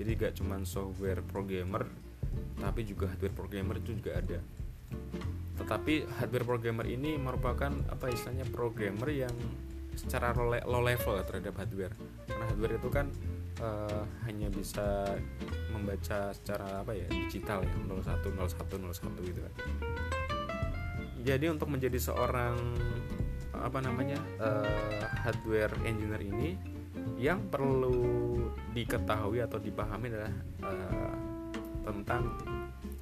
Jadi 0.00 0.10
gak 0.16 0.40
cuma 0.40 0.56
software 0.64 1.20
programmer 1.20 1.84
tapi 2.56 2.88
juga 2.88 3.12
hardware 3.12 3.36
programmer 3.36 3.76
itu 3.76 3.92
juga 3.92 4.16
ada. 4.16 4.40
Tetapi 5.60 6.08
hardware 6.16 6.48
programmer 6.48 6.88
ini 6.88 7.20
merupakan 7.20 7.68
apa 7.92 8.08
istilahnya 8.08 8.48
programmer 8.48 9.12
yang 9.12 9.36
secara 10.00 10.32
low 10.64 10.80
level 10.80 11.20
terhadap 11.28 11.60
hardware. 11.60 11.92
Karena 12.24 12.44
hardware 12.48 12.74
itu 12.80 12.88
kan 12.88 13.06
uh, 13.60 14.08
hanya 14.24 14.48
bisa 14.48 15.12
membaca 15.76 16.32
secara 16.32 16.88
apa 16.88 16.96
ya 16.96 17.04
digital 17.12 17.68
ya 17.68 17.74
01 17.84 18.24
01 18.24 18.64
01 18.64 19.28
gitu 19.28 19.40
kan. 19.44 19.54
Jadi 21.20 21.46
untuk 21.52 21.68
menjadi 21.68 22.00
seorang 22.00 22.56
apa 23.58 23.78
namanya 23.82 24.18
uh, 24.38 25.02
hardware 25.26 25.72
engineer 25.82 26.22
ini 26.22 26.48
yang 27.18 27.50
perlu 27.50 28.38
diketahui 28.74 29.42
atau 29.42 29.58
dipahami 29.58 30.06
adalah 30.10 30.34
uh, 30.62 31.14
tentang 31.82 32.22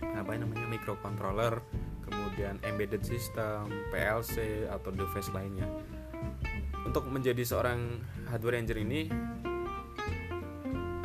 apa 0.00 0.32
namanya 0.36 0.64
microcontroller, 0.68 1.60
kemudian 2.04 2.56
embedded 2.64 3.04
system, 3.04 3.68
PLC 3.92 4.64
atau 4.68 4.92
device 4.92 5.32
lainnya. 5.32 5.68
Untuk 6.84 7.08
menjadi 7.12 7.42
seorang 7.42 8.00
hardware 8.30 8.56
engineer 8.62 8.84
ini 8.86 9.00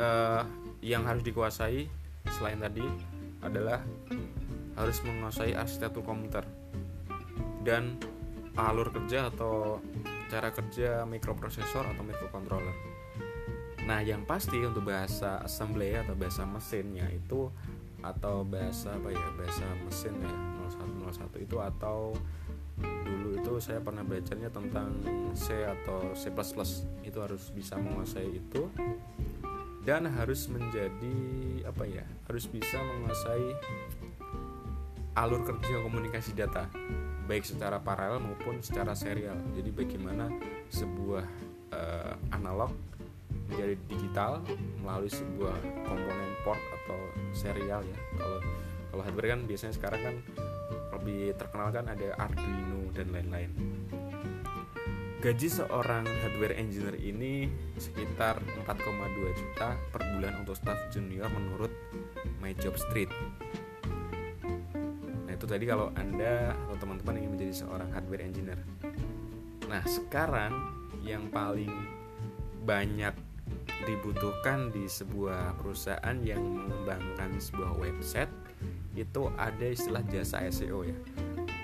uh, 0.00 0.42
yang 0.80 1.04
harus 1.04 1.20
dikuasai 1.20 1.88
selain 2.32 2.58
tadi 2.62 2.86
adalah 3.42 3.82
harus 4.78 4.98
menguasai 5.04 5.52
arsitektur 5.52 6.00
komputer 6.00 6.46
dan 7.66 7.98
alur 8.58 8.92
kerja 8.92 9.32
atau 9.32 9.80
cara 10.28 10.52
kerja 10.52 11.04
microprocessor 11.08 11.84
atau 11.92 12.02
microcontroller 12.04 12.76
Nah, 13.82 13.98
yang 13.98 14.22
pasti 14.22 14.62
untuk 14.62 14.86
bahasa 14.86 15.42
assembly 15.42 15.98
atau 15.98 16.14
bahasa 16.14 16.46
mesinnya 16.46 17.10
itu 17.10 17.50
atau 18.02 18.46
bahasa 18.46 18.94
apa 18.94 19.10
ya? 19.10 19.26
Bahasa 19.34 19.66
mesin 19.82 20.14
ya 20.22 20.34
0101 20.70 21.42
itu 21.42 21.56
atau 21.58 22.14
dulu 22.82 23.36
itu 23.36 23.52
saya 23.58 23.82
pernah 23.82 24.06
belajarnya 24.06 24.48
tentang 24.48 24.90
C 25.36 25.66
atau 25.66 26.14
C++ 26.16 26.30
itu 27.04 27.18
harus 27.20 27.52
bisa 27.52 27.76
menguasai 27.76 28.30
itu 28.32 28.70
dan 29.82 30.06
harus 30.06 30.46
menjadi 30.46 31.18
apa 31.66 31.82
ya? 31.82 32.06
Harus 32.30 32.46
bisa 32.46 32.78
menguasai 32.78 33.46
alur 35.12 35.44
kerja 35.44 35.82
komunikasi 35.84 36.32
data 36.32 36.68
baik 37.28 37.46
secara 37.46 37.78
paralel 37.78 38.18
maupun 38.18 38.58
secara 38.60 38.96
serial. 38.98 39.38
Jadi 39.54 39.70
bagaimana 39.70 40.26
sebuah 40.72 41.24
uh, 41.72 42.14
analog 42.34 42.72
menjadi 43.48 43.74
digital 43.88 44.32
melalui 44.80 45.12
sebuah 45.12 45.56
komponen 45.84 46.30
port 46.44 46.60
atau 46.82 47.00
serial 47.32 47.84
ya 47.84 47.98
kalau 48.16 48.38
kalau 48.92 49.02
hardware 49.04 49.28
kan 49.36 49.40
biasanya 49.44 49.74
sekarang 49.76 50.00
kan 50.00 50.16
lebih 51.00 51.32
terkenal 51.36 51.68
kan 51.72 51.88
ada 51.88 52.12
Arduino 52.20 52.92
dan 52.92 53.08
lain-lain 53.12 53.50
gaji 55.22 55.46
seorang 55.46 56.02
hardware 56.02 56.58
engineer 56.58 56.98
ini 56.98 57.46
sekitar 57.78 58.42
4,2 58.66 59.38
juta 59.38 59.78
per 59.94 60.02
bulan 60.02 60.42
untuk 60.42 60.58
staff 60.58 60.90
junior 60.90 61.30
menurut 61.30 61.70
My 62.42 62.50
Job 62.58 62.74
Street. 62.74 63.06
Tadi 65.52 65.68
kalau 65.68 65.92
anda 66.00 66.56
atau 66.56 66.80
teman-teman 66.80 67.20
ingin 67.20 67.30
menjadi 67.36 67.52
seorang 67.60 67.92
hardware 67.92 68.24
engineer. 68.24 68.56
Nah 69.68 69.84
sekarang 69.84 70.56
yang 71.04 71.28
paling 71.28 71.68
banyak 72.64 73.12
dibutuhkan 73.84 74.72
di 74.72 74.88
sebuah 74.88 75.60
perusahaan 75.60 76.16
yang 76.24 76.40
mengembangkan 76.40 77.36
sebuah 77.36 77.76
website 77.76 78.32
itu 78.96 79.28
ada 79.36 79.66
istilah 79.68 80.00
jasa 80.08 80.40
SEO 80.48 80.88
ya. 80.88 80.96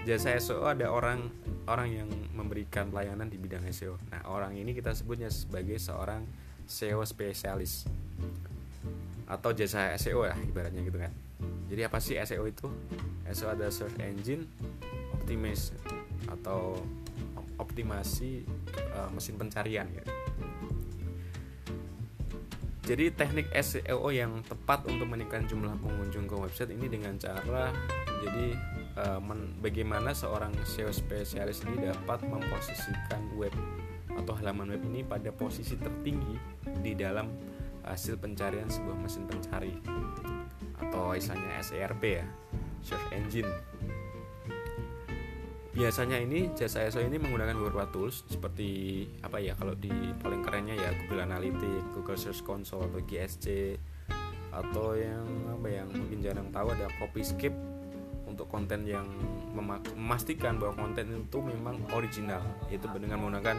Jasa 0.04 0.36
SEO 0.36 0.68
ada 0.68 0.92
orang 0.92 1.24
orang 1.64 1.88
yang 1.88 2.08
memberikan 2.36 2.92
pelayanan 2.92 3.32
di 3.32 3.40
bidang 3.40 3.64
SEO. 3.72 3.96
Nah, 4.12 4.20
orang 4.28 4.52
ini 4.52 4.76
kita 4.76 4.92
sebutnya 4.92 5.32
sebagai 5.32 5.80
seorang 5.80 6.28
SEO 6.68 7.00
spesialis 7.08 7.88
atau 9.24 9.56
jasa 9.56 9.96
SEO 9.96 10.28
ya 10.28 10.36
ibaratnya 10.44 10.84
gitu 10.84 11.00
kan. 11.00 11.27
Jadi 11.68 11.82
apa 11.84 11.98
sih 12.00 12.16
SEO 12.16 12.48
itu? 12.48 12.66
SEO 13.28 13.52
adalah 13.52 13.72
search 13.72 13.98
engine 14.00 14.48
optimization 15.12 15.76
atau 16.32 16.80
optimasi 17.60 18.46
uh, 18.96 19.10
mesin 19.12 19.36
pencarian 19.36 19.84
ya. 19.92 20.04
Jadi 22.88 23.12
teknik 23.12 23.52
SEO 23.52 24.08
yang 24.08 24.40
tepat 24.48 24.88
untuk 24.88 25.12
meningkatkan 25.12 25.44
jumlah 25.44 25.76
pengunjung 25.76 26.24
ke 26.24 26.32
website 26.40 26.72
ini 26.72 26.88
dengan 26.88 27.20
cara 27.20 27.68
jadi 28.24 28.56
uh, 28.96 29.20
bagaimana 29.60 30.16
seorang 30.16 30.56
SEO 30.64 30.90
spesialis 30.90 31.62
ini 31.68 31.84
dapat 31.86 32.24
memposisikan 32.24 33.28
web 33.36 33.52
atau 34.16 34.34
halaman 34.34 34.74
web 34.74 34.82
ini 34.88 35.06
pada 35.06 35.30
posisi 35.30 35.78
tertinggi 35.78 36.40
di 36.82 36.96
dalam 36.98 37.30
hasil 37.86 38.18
pencarian 38.18 38.66
sebuah 38.66 38.96
mesin 38.98 39.24
pencari 39.28 39.72
atau 40.78 41.14
istilahnya 41.14 41.60
SERP 41.62 42.02
ya 42.22 42.26
search 42.82 43.06
engine. 43.14 43.50
Biasanya 45.78 46.18
ini 46.18 46.50
jasa 46.58 46.90
SEO 46.90 47.06
ini 47.06 47.22
menggunakan 47.22 47.54
beberapa 47.54 47.86
tools 47.94 48.26
seperti 48.26 49.04
apa 49.22 49.38
ya 49.38 49.54
kalau 49.54 49.78
di 49.78 49.92
paling 50.18 50.42
kerennya 50.42 50.74
ya 50.74 50.90
Google 51.04 51.22
Analytics, 51.22 51.94
Google 51.94 52.18
Search 52.18 52.42
Console 52.42 52.90
atau 52.90 52.98
GSC 53.06 53.78
atau 54.50 54.98
yang 54.98 55.22
apa 55.54 55.68
yang 55.70 55.86
mungkin 55.86 56.18
jarang 56.18 56.50
tahu 56.50 56.74
ada 56.74 56.90
Copyscape 56.98 57.54
untuk 58.28 58.54
konten 58.54 58.84
yang 58.84 59.08
memastikan 59.96 60.60
bahwa 60.60 60.86
konten 60.86 61.26
itu 61.26 61.38
memang 61.40 61.80
original. 61.96 62.44
Yaitu 62.68 62.86
dengan 63.00 63.18
menggunakan 63.18 63.56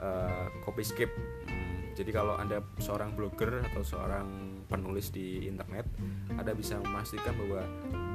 uh, 0.00 0.46
copyscape. 0.62 1.12
Hmm, 1.44 1.92
jadi 1.98 2.10
kalau 2.14 2.38
anda 2.38 2.62
seorang 2.80 3.12
blogger 3.18 3.60
atau 3.68 3.82
seorang 3.82 4.53
penulis 4.74 5.14
di 5.14 5.46
internet 5.46 5.86
anda 6.34 6.50
bisa 6.50 6.82
memastikan 6.82 7.38
bahwa 7.38 7.62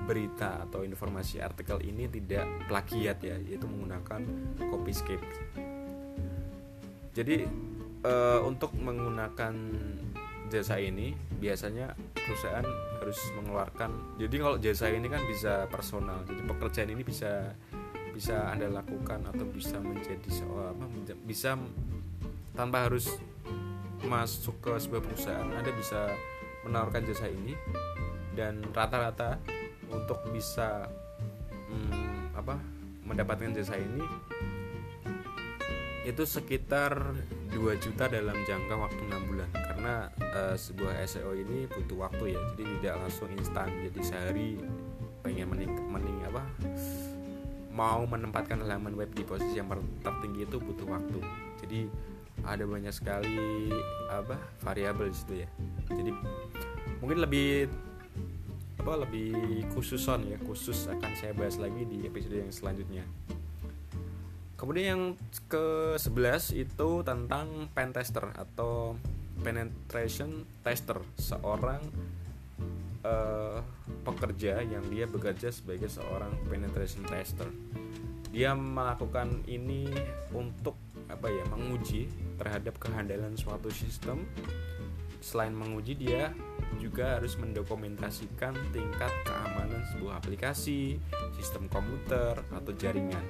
berita 0.03 0.65
atau 0.67 0.83
informasi 0.83 1.39
artikel 1.39 1.79
ini 1.85 2.11
tidak 2.11 2.43
plagiat 2.67 3.21
ya 3.23 3.37
yaitu 3.39 3.69
menggunakan 3.69 4.25
copyscape. 4.57 5.21
Jadi 7.13 7.45
uh, 8.03 8.41
untuk 8.43 8.73
menggunakan 8.75 9.53
jasa 10.49 10.81
ini 10.81 11.13
biasanya 11.37 11.93
perusahaan 12.17 12.65
harus 12.99 13.19
mengeluarkan 13.37 14.17
jadi 14.17 14.35
kalau 14.41 14.57
jasa 14.57 14.89
ini 14.89 15.05
kan 15.05 15.21
bisa 15.29 15.69
personal 15.69 16.25
jadi 16.25 16.41
pekerjaan 16.49 16.89
ini 16.89 17.05
bisa 17.05 17.53
bisa 18.17 18.49
anda 18.49 18.67
lakukan 18.67 19.29
atau 19.29 19.45
bisa 19.45 19.77
menjadi 19.77 20.25
seorang 20.27 20.75
bisa 21.23 21.53
tanpa 22.57 22.89
harus 22.89 23.13
masuk 24.03 24.57
ke 24.59 24.73
sebuah 24.81 25.05
perusahaan 25.05 25.49
anda 25.53 25.69
bisa 25.77 26.11
menawarkan 26.69 27.03
jasa 27.09 27.27
ini 27.27 27.57
dan 28.37 28.61
rata-rata 28.71 29.41
untuk 29.89 30.21
bisa 30.29 30.85
hmm, 31.67 32.37
apa 32.37 32.61
mendapatkan 33.03 33.57
jasa 33.57 33.75
ini 33.75 34.05
itu 36.07 36.23
sekitar 36.23 36.95
2 37.53 37.83
juta 37.83 38.05
dalam 38.07 38.37
jangka 38.47 38.75
waktu 38.77 39.01
6 39.03 39.29
bulan. 39.29 39.49
Karena 39.53 39.93
uh, 40.33 40.55
sebuah 40.55 41.05
SEO 41.05 41.37
ini 41.37 41.65
butuh 41.69 41.97
waktu 42.07 42.37
ya 42.37 42.41
jadi 42.55 42.63
tidak 42.79 42.95
langsung 43.05 43.29
instan. 43.35 43.69
Jadi 43.89 43.99
sehari 44.01 44.49
pengen 45.25 45.51
mening, 45.51 45.73
mening 45.91 46.17
apa 46.25 46.43
mau 47.69 48.03
menempatkan 48.03 48.59
halaman 48.59 48.97
web 48.97 49.07
di 49.13 49.23
posisi 49.23 49.55
yang 49.59 49.69
tertinggi 50.01 50.47
itu 50.47 50.57
butuh 50.57 50.87
waktu. 50.89 51.19
Jadi 51.63 51.79
ada 52.43 52.63
banyak 52.63 52.91
sekali 52.91 53.69
apa 54.07 54.39
variabel 54.63 55.11
situ 55.11 55.43
ya. 55.43 55.49
Jadi 55.91 56.11
mungkin 56.99 57.23
lebih 57.23 57.71
apa 58.79 58.93
lebih 59.03 59.67
khususon 59.75 60.23
ya 60.31 60.39
khusus 60.47 60.87
akan 60.87 61.11
saya 61.19 61.35
bahas 61.35 61.59
lagi 61.59 61.83
di 61.83 62.07
episode 62.07 62.39
yang 62.39 62.51
selanjutnya 62.51 63.03
Kemudian 64.59 64.87
yang 64.91 65.03
ke-11 65.47 66.51
itu 66.51 66.89
tentang 67.07 67.71
pen 67.71 67.95
tester 67.95 68.27
atau 68.35 68.99
penetration 69.39 70.43
tester, 70.67 70.99
seorang 71.15 71.79
uh, 73.07 73.63
pekerja 74.03 74.59
yang 74.59 74.83
dia 74.91 75.07
bekerja 75.07 75.47
sebagai 75.55 75.87
seorang 75.87 76.35
penetration 76.51 77.07
tester. 77.07 77.47
Dia 78.35 78.51
melakukan 78.51 79.47
ini 79.47 79.87
untuk 80.35 80.75
apa 81.07 81.31
ya, 81.31 81.47
menguji 81.47 82.11
terhadap 82.35 82.83
kehandalan 82.83 83.39
suatu 83.39 83.71
sistem. 83.71 84.27
Selain 85.23 85.55
menguji 85.55 85.95
dia 85.95 86.35
juga 86.77 87.17
harus 87.17 87.33
mendokumentasikan 87.41 88.53
tingkat 88.69 89.13
keamanan 89.25 89.81
sebuah 89.95 90.21
aplikasi, 90.21 91.01
sistem 91.33 91.65
komputer 91.65 92.37
atau 92.53 92.71
jaringan. 92.77 93.25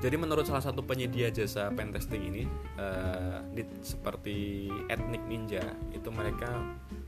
Jadi 0.00 0.16
menurut 0.16 0.48
salah 0.48 0.64
satu 0.64 0.80
penyedia 0.80 1.28
jasa 1.28 1.68
pentesting 1.76 2.24
ini, 2.24 2.42
uh, 2.80 3.44
seperti 3.84 4.68
etnik 4.88 5.20
ninja, 5.28 5.60
itu 5.92 6.08
mereka 6.08 6.48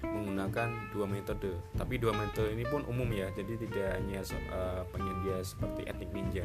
menggunakan 0.04 0.92
dua 0.92 1.08
metode. 1.08 1.56
Tapi 1.72 1.96
dua 1.96 2.12
metode 2.12 2.52
ini 2.52 2.68
pun 2.68 2.84
umum 2.84 3.08
ya, 3.08 3.32
jadi 3.32 3.56
tidak 3.64 3.96
hanya 3.96 4.20
uh, 4.52 4.84
penyedia 4.92 5.40
seperti 5.40 5.88
etnik 5.88 6.12
ninja. 6.12 6.44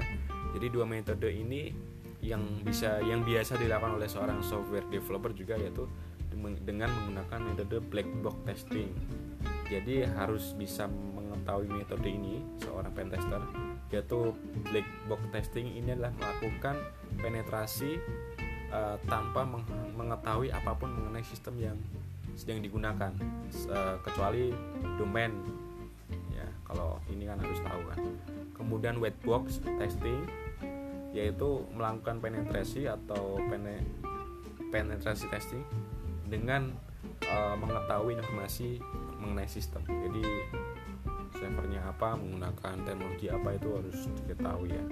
Jadi 0.55 0.71
dua 0.71 0.87
metode 0.87 1.27
ini 1.27 1.75
yang 2.23 2.63
bisa 2.63 2.97
yang 3.03 3.21
biasa 3.21 3.59
dilakukan 3.59 3.99
oleh 4.01 4.09
seorang 4.09 4.41
software 4.41 4.87
developer 4.89 5.35
juga 5.35 5.53
yaitu 5.59 5.85
dengan 6.63 6.89
menggunakan 6.93 7.39
metode 7.43 7.77
black 7.89 8.09
box 8.23 8.35
testing. 8.45 8.89
Jadi 9.67 10.07
harus 10.07 10.55
bisa 10.55 10.87
mengetahui 10.87 11.67
metode 11.69 12.07
ini 12.07 12.43
seorang 12.59 12.91
pentester 12.91 13.39
yaitu 13.87 14.35
black 14.67 14.87
box 15.07 15.21
testing 15.31 15.71
ini 15.71 15.95
adalah 15.95 16.11
melakukan 16.19 16.75
penetrasi 17.23 18.03
uh, 18.67 18.99
tanpa 19.07 19.47
mengetahui 19.95 20.51
apa 20.51 20.75
pun 20.75 20.91
mengenai 20.91 21.23
sistem 21.23 21.55
yang 21.55 21.77
sedang 22.35 22.59
digunakan 22.59 23.11
uh, 23.71 23.95
kecuali 24.03 24.51
domain. 24.99 25.31
Ya 26.35 26.47
kalau 26.67 26.99
ini 27.07 27.25
kan 27.31 27.39
harus 27.39 27.59
tahu 27.63 27.81
kan. 27.95 27.99
Kemudian 28.59 28.99
white 28.99 29.19
box 29.23 29.63
testing 29.79 30.27
yaitu 31.15 31.63
melakukan 31.73 32.19
penetrasi 32.19 32.85
atau 32.91 33.39
pene, 33.47 33.81
penetrasi 34.69 35.31
testing 35.31 35.63
dengan 36.27 36.75
uh, 37.27 37.55
mengetahui 37.55 38.19
informasi 38.19 38.79
mengenai 39.19 39.49
sistem. 39.49 39.81
Jadi 39.87 40.23
servernya 41.37 41.85
apa 41.87 42.17
menggunakan 42.17 42.75
teknologi 42.83 43.27
apa 43.29 43.49
itu 43.55 43.67
harus 43.71 43.97
diketahui 44.23 44.71
ya. 44.73 44.85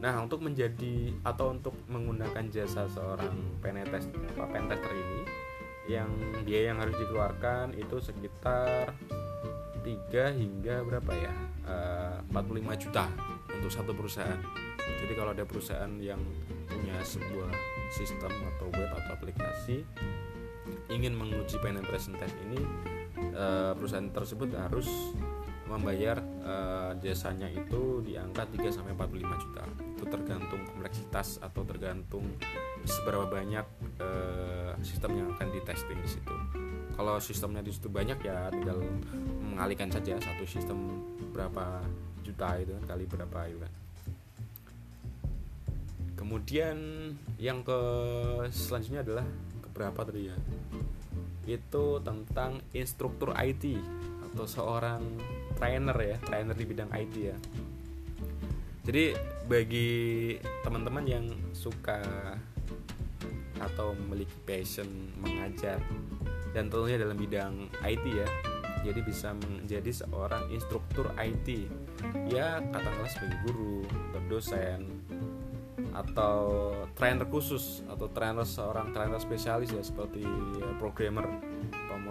Nah 0.00 0.14
untuk 0.24 0.40
menjadi 0.40 1.12
atau 1.22 1.52
untuk 1.52 1.76
menggunakan 1.86 2.48
jasa 2.48 2.88
seorang 2.88 3.60
pentest 3.60 4.08
apa 4.36 4.44
pentester 4.48 4.92
ini 4.96 5.20
yang 5.90 6.08
biaya 6.46 6.72
yang 6.72 6.80
harus 6.80 6.96
dikeluarkan 6.96 7.74
itu 7.76 7.98
sekitar 8.00 8.94
3 9.82 10.40
hingga 10.40 10.86
berapa 10.86 11.12
ya? 11.12 11.34
Eh, 11.70 12.16
uh, 12.20 12.32
45 12.32 12.82
juta 12.88 13.04
untuk 13.50 13.70
satu 13.72 13.92
perusahaan. 13.92 14.40
Jadi 14.80 15.12
kalau 15.16 15.32
ada 15.32 15.44
perusahaan 15.44 15.92
yang 16.00 16.20
punya 16.66 16.96
sebuah 17.02 17.50
sistem 17.90 18.30
atau 18.56 18.70
web 18.70 18.90
atau 18.90 19.12
aplikasi 19.18 19.82
ingin 20.90 21.14
menguji 21.14 21.56
penetration 21.62 22.16
test 22.18 22.34
ini 22.50 22.60
uh, 23.34 23.72
perusahaan 23.76 24.10
tersebut 24.10 24.54
harus 24.56 24.88
membayar 25.70 26.18
uh, 26.42 26.90
jasanya 26.98 27.46
itu 27.46 28.02
di 28.02 28.18
angka 28.18 28.42
3 28.42 28.74
sampai 28.74 28.90
45 28.90 29.44
juta. 29.46 29.62
Itu 29.94 30.04
tergantung 30.10 30.66
kompleksitas 30.66 31.38
atau 31.38 31.62
tergantung 31.62 32.26
seberapa 32.82 33.30
banyak 33.30 33.66
uh, 34.02 34.74
sistem 34.82 35.22
yang 35.22 35.28
akan 35.38 35.46
ditesting 35.54 35.98
di 36.02 36.10
situ. 36.10 36.34
Kalau 36.98 37.22
sistemnya 37.22 37.62
di 37.62 37.70
situ 37.70 37.86
banyak 37.86 38.18
ya 38.18 38.50
tinggal 38.50 38.82
mengalihkan 39.46 39.94
saja 39.94 40.18
satu 40.18 40.42
sistem 40.42 41.06
berapa 41.30 41.86
juta 42.26 42.58
itu 42.58 42.74
kan 42.82 42.84
kali 42.96 43.04
berapa 43.06 43.40
itu 43.46 43.58
kan. 43.62 43.72
kemudian 46.20 46.76
yang 47.40 47.64
ke 47.64 47.80
selanjutnya 48.52 49.00
adalah 49.00 49.26
keberapa 49.80 50.04
tadi 50.04 50.28
ya? 50.28 50.36
Itu 51.48 52.04
tentang 52.04 52.60
instruktur 52.76 53.32
IT 53.32 53.80
atau 54.28 54.44
seorang 54.44 55.00
trainer 55.56 55.96
ya 55.96 56.20
trainer 56.20 56.52
di 56.52 56.68
bidang 56.68 56.92
IT 56.92 57.14
ya. 57.16 57.36
Jadi 58.84 59.16
bagi 59.48 60.36
teman-teman 60.60 61.04
yang 61.08 61.24
suka 61.56 62.04
atau 63.56 63.96
memiliki 63.96 64.36
passion 64.44 65.16
mengajar 65.16 65.80
dan 66.52 66.68
tentunya 66.68 67.00
dalam 67.00 67.16
bidang 67.16 67.72
IT 67.80 68.04
ya 68.04 68.28
jadi 68.80 69.00
bisa 69.04 69.36
menjadi 69.36 69.92
seorang 69.92 70.48
instruktur 70.48 71.12
IT 71.20 71.68
ya 72.32 72.64
katakanlah 72.72 73.10
sebagai 73.12 73.38
guru 73.44 73.84
berdosen 74.16 74.88
atau 76.00 76.72
trainer 76.96 77.28
khusus 77.28 77.84
atau 77.88 78.08
trainer 78.08 78.44
seorang 78.48 78.92
trainer 78.96 79.20
spesialis 79.20 79.72
ya 79.72 79.84
seperti 79.84 80.24
ya, 80.24 80.68
programmer. 80.80 81.28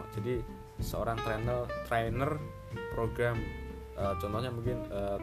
Jadi 0.09 0.41
seorang 0.81 1.19
trainer 1.21 1.69
trainer 1.85 2.39
program 2.97 3.37
uh, 3.99 4.15
contohnya 4.17 4.49
mungkin 4.49 4.77
uh, 4.89 5.19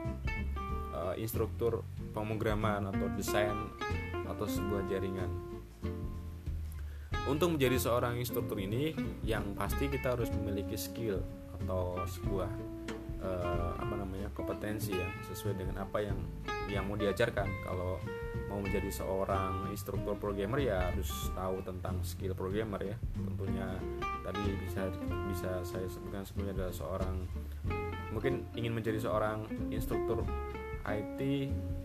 uh, 0.94 1.14
instruktur 1.18 1.82
pemrograman 2.14 2.86
atau 2.92 3.06
desain 3.16 3.54
atau 4.26 4.46
sebuah 4.46 4.88
jaringan. 4.88 5.28
Untuk 7.26 7.58
menjadi 7.58 7.82
seorang 7.82 8.22
instruktur 8.22 8.54
ini 8.62 8.94
yang 9.26 9.58
pasti 9.58 9.90
kita 9.90 10.14
harus 10.14 10.30
memiliki 10.30 10.78
skill 10.78 11.18
atau 11.58 11.98
sebuah 12.06 12.50
uh, 13.18 13.70
apa 13.82 13.94
namanya 13.98 14.30
kompetensi 14.30 14.94
ya 14.94 15.08
sesuai 15.26 15.58
dengan 15.58 15.82
apa 15.82 15.98
yang 16.06 16.18
yang 16.70 16.86
mau 16.86 16.98
diajarkan. 16.98 17.48
Kalau 17.66 17.98
mau 18.46 18.62
menjadi 18.62 18.88
seorang 18.88 19.68
instruktur 19.74 20.16
programmer 20.16 20.62
ya 20.62 20.90
harus 20.90 21.10
tahu 21.34 21.60
tentang 21.66 22.00
skill 22.02 22.32
programmer 22.32 22.80
ya. 22.82 22.96
Tentunya 23.14 23.66
tadi 24.22 24.42
bisa 24.64 24.88
bisa 25.28 25.50
saya 25.62 25.86
sebutkan 25.90 26.22
sebelumnya 26.24 26.64
adalah 26.64 26.74
seorang 26.74 27.16
mungkin 28.14 28.48
ingin 28.56 28.72
menjadi 28.72 29.02
seorang 29.02 29.44
instruktur 29.68 30.24
IT 30.86 31.20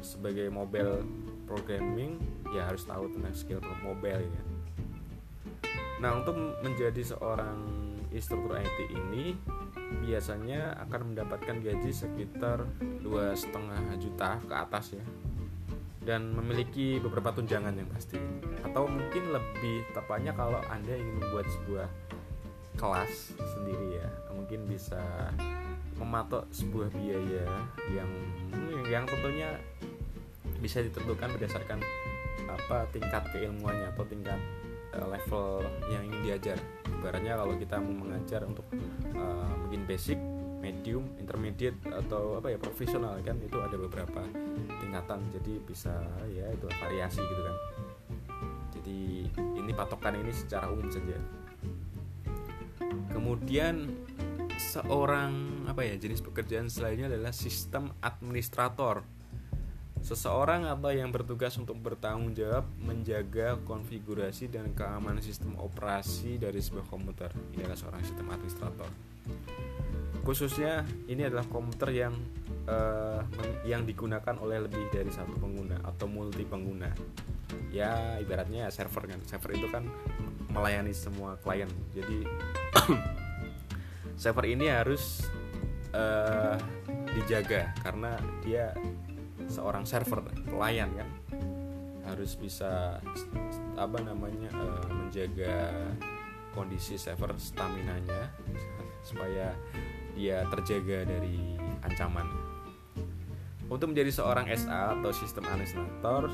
sebagai 0.05 0.47
mobile 0.53 1.01
programming 1.49 2.21
ya 2.53 2.69
harus 2.69 2.85
tahu 2.85 3.09
tentang 3.11 3.33
skill 3.33 3.59
mobile 3.81 4.21
ya. 4.21 4.43
Nah, 6.01 6.17
untuk 6.17 6.33
menjadi 6.65 7.13
seorang 7.13 7.61
instruktur 8.09 8.57
IT 8.57 8.79
ini 8.89 9.37
biasanya 9.99 10.79
akan 10.87 11.13
mendapatkan 11.13 11.59
gaji 11.59 11.91
sekitar 11.91 12.63
dua 13.03 13.35
setengah 13.35 13.81
juta 13.99 14.39
ke 14.47 14.53
atas 14.55 14.95
ya. 14.95 15.05
Dan 16.01 16.33
memiliki 16.33 16.97
beberapa 16.97 17.29
tunjangan 17.35 17.75
yang 17.77 17.89
pasti. 17.91 18.17
Atau 18.65 18.89
mungkin 18.89 19.35
lebih 19.35 19.85
tepatnya 19.93 20.33
kalau 20.33 20.57
anda 20.71 20.95
ingin 20.95 21.19
membuat 21.19 21.45
sebuah 21.51 21.87
kelas 22.79 23.37
sendiri 23.37 24.01
ya. 24.01 24.07
Mungkin 24.33 24.65
bisa 24.65 25.29
mematok 26.01 26.49
sebuah 26.49 26.89
biaya 26.97 27.45
yang 27.93 28.09
yang 28.89 29.03
tentunya 29.05 29.53
bisa 30.57 30.81
ditentukan 30.81 31.29
berdasarkan 31.37 31.79
apa 32.49 32.89
tingkat 32.89 33.23
keilmuannya 33.33 33.93
atau 33.93 34.05
tingkat 34.09 34.39
uh, 34.97 35.07
level 35.09 35.65
yang 35.89 36.03
ingin 36.09 36.21
diajar. 36.25 36.57
Ibaratnya 36.89 37.37
kalau 37.37 37.55
kita 37.57 37.75
mau 37.81 37.95
mengajar 38.05 38.41
untuk 38.45 38.65
uh, 39.17 39.50
mungkin 39.71 39.87
basic 39.87 40.19
medium 40.59 41.15
intermediate 41.15 41.79
atau 41.87 42.35
apa 42.35 42.51
ya 42.51 42.59
profesional 42.59 43.15
kan 43.23 43.39
itu 43.39 43.55
ada 43.55 43.79
beberapa 43.79 44.19
tingkatan 44.83 45.31
jadi 45.31 45.63
bisa 45.63 45.95
ya 46.27 46.43
itu 46.51 46.67
variasi 46.75 47.23
gitu 47.23 47.39
kan 47.47 47.57
jadi 48.75 48.99
ini 49.31 49.71
patokan 49.71 50.19
ini 50.19 50.35
secara 50.35 50.67
umum 50.67 50.91
saja 50.91 51.15
kemudian 53.15 53.95
seorang 54.59 55.63
apa 55.71 55.87
ya 55.87 55.95
jenis 55.95 56.19
pekerjaan 56.19 56.67
selainnya 56.67 57.07
adalah 57.07 57.31
sistem 57.31 57.95
administrator 58.03 59.07
Seseorang 60.01 60.65
atau 60.65 60.89
yang 60.89 61.13
bertugas 61.13 61.53
untuk 61.61 61.77
bertanggung 61.77 62.33
jawab 62.33 62.65
menjaga 62.81 63.61
konfigurasi 63.61 64.49
dan 64.49 64.73
keamanan 64.73 65.21
sistem 65.21 65.53
operasi 65.61 66.41
dari 66.41 66.57
sebuah 66.57 66.89
komputer. 66.89 67.29
Ini 67.53 67.69
adalah 67.69 67.77
seorang 67.77 68.01
sistem 68.01 68.33
administrator. 68.33 69.10
Khususnya 70.21 70.85
ini 71.09 71.25
adalah 71.25 71.45
komputer 71.49 72.05
yang 72.05 72.13
uh, 72.69 73.25
yang 73.65 73.89
digunakan 73.89 74.37
oleh 74.37 74.69
lebih 74.69 74.87
dari 74.93 75.09
satu 75.09 75.33
pengguna 75.37 75.81
atau 75.81 76.05
multi 76.05 76.45
pengguna. 76.45 76.93
Ya 77.73 78.21
ibaratnya 78.21 78.69
server 78.69 79.09
kan. 79.09 79.19
Server 79.25 79.57
itu 79.57 79.67
kan 79.73 79.89
melayani 80.53 80.93
semua 80.93 81.41
klien. 81.41 81.69
Jadi 81.97 82.21
server 84.21 84.45
ini 84.45 84.69
harus 84.69 85.25
uh, 85.95 86.55
dijaga 87.11 87.73
karena 87.83 88.15
dia 88.45 88.71
seorang 89.51 89.83
server 89.83 90.23
pelayan 90.47 90.87
kan 90.95 91.09
harus 92.07 92.35
bisa 92.35 92.99
apa 93.75 93.97
namanya 94.03 94.51
uh, 94.55 94.87
menjaga 94.91 95.71
kondisi 96.51 96.99
server 96.99 97.35
stamina 97.39 97.95
nya 98.03 98.31
supaya 99.01 99.53
dia 100.13 100.45
terjaga 100.49 101.07
dari 101.07 101.57
ancaman. 101.85 102.27
Untuk 103.71 103.95
menjadi 103.95 104.11
seorang 104.11 104.51
SA 104.51 104.99
atau 104.99 105.15
sistem 105.15 105.47
administrator 105.47 106.27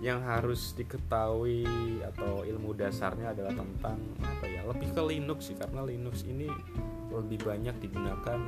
yang 0.00 0.24
harus 0.24 0.72
diketahui 0.76 1.64
atau 2.00 2.44
ilmu 2.44 2.72
dasarnya 2.72 3.36
adalah 3.36 3.52
tentang 3.52 4.00
apa 4.24 4.44
ya 4.48 4.64
lebih 4.64 4.96
ke 4.96 5.02
Linux 5.04 5.52
sih 5.52 5.56
karena 5.60 5.84
Linux 5.84 6.24
ini 6.24 6.48
lebih 7.12 7.44
banyak 7.44 7.76
digunakan 7.84 8.40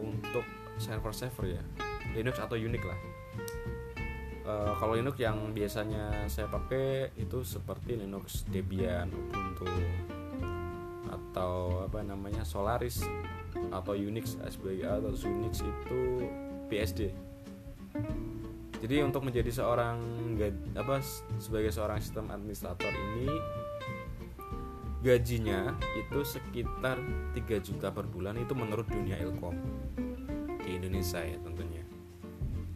untuk 0.00 0.44
server-server 0.80 1.60
ya. 1.60 1.62
Linux 2.16 2.40
atau 2.40 2.56
Unix 2.56 2.80
lah. 2.80 3.00
Uh, 4.40 4.72
kalau 4.80 4.96
Linux 4.96 5.20
yang 5.20 5.52
biasanya 5.52 6.26
saya 6.26 6.48
pakai 6.48 7.12
itu 7.20 7.44
seperti 7.44 8.00
Linux 8.00 8.48
Debian 8.48 9.12
Ubuntu 9.12 9.68
atau 11.30 11.86
apa 11.86 12.02
namanya 12.02 12.42
Solaris 12.42 13.06
atau 13.70 13.94
Unix 13.94 14.34
SBI 14.42 14.82
atau 14.82 15.14
Unix 15.14 15.62
itu 15.62 16.26
BSD 16.66 17.14
jadi 18.80 19.04
untuk 19.04 19.22
menjadi 19.28 19.52
seorang 19.52 20.00
apa 20.72 21.04
sebagai 21.36 21.68
seorang 21.68 22.00
sistem 22.00 22.32
administrator 22.32 22.88
ini 22.90 23.28
gajinya 25.00 25.76
itu 25.96 26.20
sekitar 26.24 27.00
3 27.32 27.40
juta 27.60 27.88
per 27.88 28.04
bulan 28.08 28.36
itu 28.36 28.52
menurut 28.52 28.84
dunia 28.88 29.16
ilkom 29.20 29.56
di 30.60 30.76
Indonesia 30.76 31.24
ya 31.24 31.40
tentunya. 31.40 31.84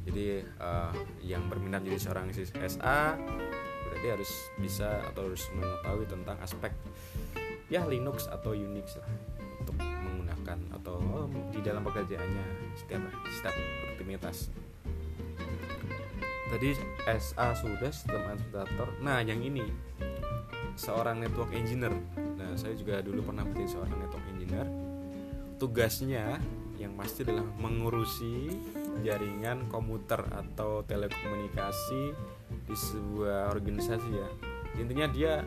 Jadi 0.05 0.45
uh, 0.61 0.93
yang 1.21 1.49
berminat 1.49 1.85
jadi 1.85 2.01
seorang 2.01 2.33
SA 2.33 3.17
berarti 3.89 4.07
harus 4.09 4.33
bisa 4.61 5.05
atau 5.13 5.29
harus 5.29 5.49
mengetahui 5.53 6.07
tentang 6.09 6.37
aspek 6.41 6.73
ya 7.75 7.83
Linux 7.91 8.31
atau 8.31 8.55
Unix 8.55 9.03
lah 9.03 9.11
untuk 9.59 9.75
menggunakan 9.83 10.59
atau 10.79 11.27
di 11.51 11.59
dalam 11.59 11.83
pekerjaannya 11.83 12.47
setiap 12.79 13.03
setiap 13.35 13.55
aktivitas 13.95 14.55
tadi 16.55 16.71
SA 17.19 17.59
sudah 17.59 17.91
sistem 17.91 18.23
administrator. 18.31 18.89
Nah 19.03 19.19
yang 19.27 19.43
ini 19.43 19.67
seorang 20.79 21.19
network 21.19 21.51
engineer. 21.51 21.91
Nah 22.15 22.55
saya 22.55 22.79
juga 22.79 23.03
dulu 23.03 23.27
pernah 23.27 23.43
menjadi 23.43 23.75
seorang 23.75 23.99
network 23.99 24.27
engineer. 24.31 24.67
Tugasnya 25.59 26.39
yang 26.79 26.95
pasti 26.95 27.27
adalah 27.27 27.47
mengurusi 27.59 28.55
jaringan 29.03 29.67
komuter 29.67 30.23
atau 30.31 30.87
telekomunikasi 30.87 32.03
di 32.71 32.77
sebuah 32.77 33.51
organisasi 33.51 34.11
ya. 34.15 34.29
Intinya 34.79 35.07
dia 35.11 35.43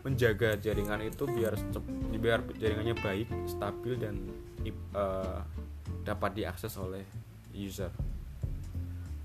menjaga 0.00 0.56
jaringan 0.56 1.04
itu 1.04 1.28
biar 1.28 1.54
biar 2.16 2.40
jaringannya 2.56 2.96
baik 3.00 3.28
stabil 3.44 4.00
dan 4.00 4.16
uh, 4.96 5.44
dapat 6.04 6.40
diakses 6.40 6.72
oleh 6.80 7.04
user. 7.52 7.92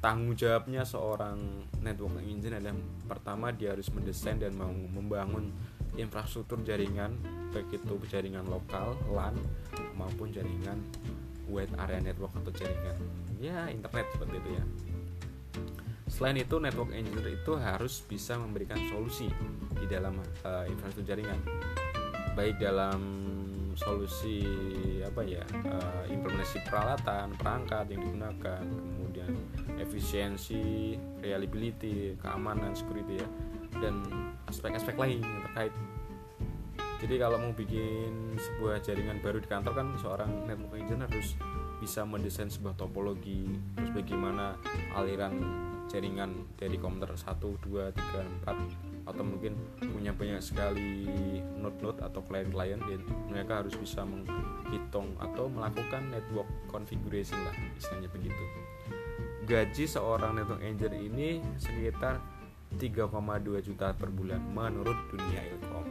Tanggung 0.03 0.38
jawabnya 0.38 0.86
seorang 0.86 1.65
network 1.82 2.21
engineer 2.21 2.61
adalah 2.61 2.78
pertama 3.09 3.49
dia 3.49 3.73
harus 3.73 3.89
mendesain 3.89 4.38
dan 4.38 4.53
mau 4.53 4.69
membangun 4.69 5.49
infrastruktur 5.95 6.61
jaringan 6.61 7.15
baik 7.55 7.71
itu 7.80 7.95
jaringan 8.11 8.43
lokal 8.51 8.99
LAN 9.07 9.34
maupun 9.95 10.28
jaringan 10.30 10.78
wide 11.47 11.71
area 11.80 12.03
network 12.03 12.36
atau 12.43 12.51
jaringan 12.51 12.99
ya 13.39 13.71
internet 13.71 14.05
seperti 14.13 14.36
itu 14.43 14.49
ya. 14.59 14.63
Selain 16.05 16.38
itu 16.38 16.55
network 16.61 16.93
engineer 16.93 17.34
itu 17.34 17.57
harus 17.57 18.03
bisa 18.05 18.38
memberikan 18.38 18.78
solusi 18.91 19.32
di 19.78 19.86
dalam 19.86 20.19
uh, 20.43 20.65
infrastruktur 20.67 21.15
jaringan. 21.15 21.39
Baik 22.36 22.59
dalam 22.59 22.99
solusi 23.76 24.43
apa 25.03 25.21
ya 25.21 25.43
uh, 25.67 26.03
implementasi 26.07 26.63
peralatan 26.63 27.36
perangkat 27.36 27.91
yang 27.91 28.01
digunakan 28.07 28.63
kemudian 28.63 29.32
efisiensi 29.76 30.95
reliability 31.19 32.15
keamanan 32.23 32.71
security 32.71 33.19
ya 33.19 33.28
dan 33.84 33.99
aspek-aspek 34.47 34.95
lain 34.95 35.19
yang 35.19 35.43
terkait. 35.51 35.73
Jadi 37.03 37.15
kalau 37.19 37.38
mau 37.38 37.51
bikin 37.51 38.39
sebuah 38.39 38.80
jaringan 38.80 39.19
baru 39.19 39.43
di 39.43 39.47
kantor 39.51 39.73
kan 39.76 39.88
seorang 39.99 40.32
network 40.47 40.80
engineer 40.80 41.11
harus 41.11 41.36
bisa 41.84 42.07
mendesain 42.07 42.47
sebuah 42.47 42.80
topologi 42.80 43.51
terus 43.76 43.91
bagaimana 43.91 44.55
aliran 44.95 45.36
jaringan 45.91 46.47
dari 46.55 46.80
komputer 46.80 47.13
1, 47.13 47.36
2, 47.36 47.91
3, 47.93 48.47
4 48.47 48.94
atau 49.05 49.21
mungkin 49.21 49.53
punya 49.77 50.11
banyak 50.11 50.41
sekali 50.41 51.05
node-node 51.61 52.01
atau 52.01 52.25
klien-klien 52.25 52.81
dan 52.81 53.01
mereka 53.29 53.61
harus 53.61 53.77
bisa 53.77 54.01
menghitung 54.01 55.13
atau 55.21 55.45
melakukan 55.45 56.09
network 56.09 56.49
configuration 56.69 57.37
lah 57.45 57.53
istilahnya 57.77 58.09
begitu. 58.09 58.43
Gaji 59.45 59.85
seorang 59.85 60.41
network 60.41 60.61
engineer 60.65 60.93
ini 60.97 61.29
sekitar 61.61 62.17
3,2 62.81 63.61
juta 63.61 63.93
per 63.93 64.09
bulan 64.09 64.41
menurut 64.41 64.97
dunia 65.13 65.41
ilkom. 65.53 65.85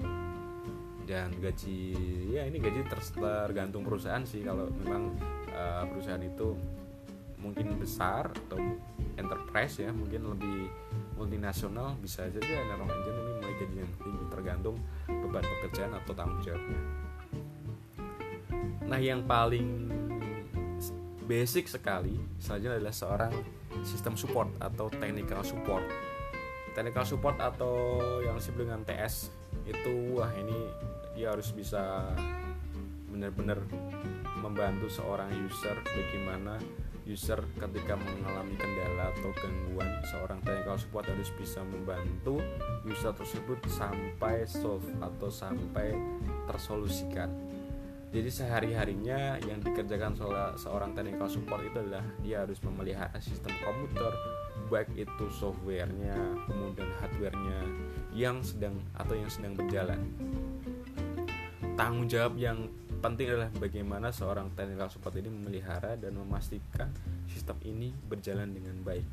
Dan 1.06 1.38
gaji 1.38 1.94
ya 2.34 2.50
ini 2.50 2.58
gaji 2.58 2.82
tergantung 3.14 3.86
perusahaan 3.86 4.26
sih. 4.26 4.42
Kalau 4.42 4.66
memang 4.82 5.14
uh, 5.54 5.86
perusahaan 5.86 6.20
itu 6.20 6.58
mungkin 7.38 7.76
besar 7.76 8.32
atau 8.48 8.56
enterprise 9.20 9.84
ya 9.84 9.92
mungkin 9.92 10.32
lebih 10.32 10.72
multinasional 11.14 11.94
bisa 12.02 12.26
saja 12.26 12.38
network 12.42 12.90
engineer 12.90 13.22
ini 13.22 13.32
mulai 13.38 13.54
gaji 13.58 13.76
yang 13.82 13.92
tinggi 14.02 14.24
tergantung 14.30 14.76
beban 15.06 15.44
pekerjaan 15.46 15.92
atau 15.94 16.12
tanggung 16.12 16.40
jawabnya. 16.42 16.80
Nah 18.84 19.00
yang 19.00 19.24
paling 19.24 19.90
basic 21.24 21.70
sekali 21.70 22.20
selanjutnya 22.36 22.76
adalah 22.82 22.94
seorang 22.94 23.32
sistem 23.86 24.14
support 24.14 24.50
atau 24.60 24.92
technical 24.92 25.40
support. 25.46 25.84
Technical 26.74 27.06
support 27.06 27.38
atau 27.38 27.98
yang 28.26 28.34
disebut 28.34 28.66
dengan 28.66 28.82
TS 28.82 29.30
itu 29.64 30.18
wah 30.18 30.30
ini 30.34 30.58
dia 31.14 31.30
harus 31.30 31.54
bisa 31.54 32.10
benar-benar 33.14 33.62
membantu 34.42 34.90
seorang 34.90 35.30
user 35.46 35.78
bagaimana 35.86 36.58
user 37.04 37.40
ketika 37.60 37.94
mengalami 38.00 38.56
kendala 38.56 39.12
atau 39.12 39.30
gangguan 39.36 39.88
seorang 40.08 40.40
technical 40.40 40.76
support 40.80 41.04
harus 41.08 41.28
bisa 41.36 41.60
membantu 41.60 42.40
user 42.88 43.12
tersebut 43.12 43.60
sampai 43.68 44.48
solve 44.48 44.84
atau 45.00 45.28
sampai 45.28 45.92
tersolusikan. 46.48 47.28
Jadi 48.14 48.30
sehari-harinya 48.30 49.42
yang 49.42 49.58
dikerjakan 49.58 50.14
seorang 50.54 50.94
technical 50.94 51.26
support 51.26 51.66
itu 51.66 51.82
adalah 51.82 52.06
dia 52.22 52.46
harus 52.46 52.62
memelihara 52.62 53.18
sistem 53.18 53.50
komputer 53.58 54.14
baik 54.70 54.86
itu 54.96 55.26
softwarenya 55.34 56.14
kemudian 56.46 56.88
hardwarenya 57.02 57.60
yang 58.14 58.38
sedang 58.40 58.78
atau 58.94 59.18
yang 59.18 59.26
sedang 59.26 59.58
berjalan. 59.58 60.00
Tanggung 61.74 62.06
jawab 62.06 62.38
yang 62.38 62.70
penting 63.04 63.36
adalah 63.36 63.52
bagaimana 63.60 64.08
seorang 64.08 64.48
technical 64.56 64.88
support 64.88 65.12
ini 65.20 65.28
memelihara 65.28 65.92
dan 66.00 66.16
memastikan 66.16 66.88
sistem 67.28 67.60
ini 67.68 67.92
berjalan 67.92 68.48
dengan 68.48 68.80
baik. 68.80 69.04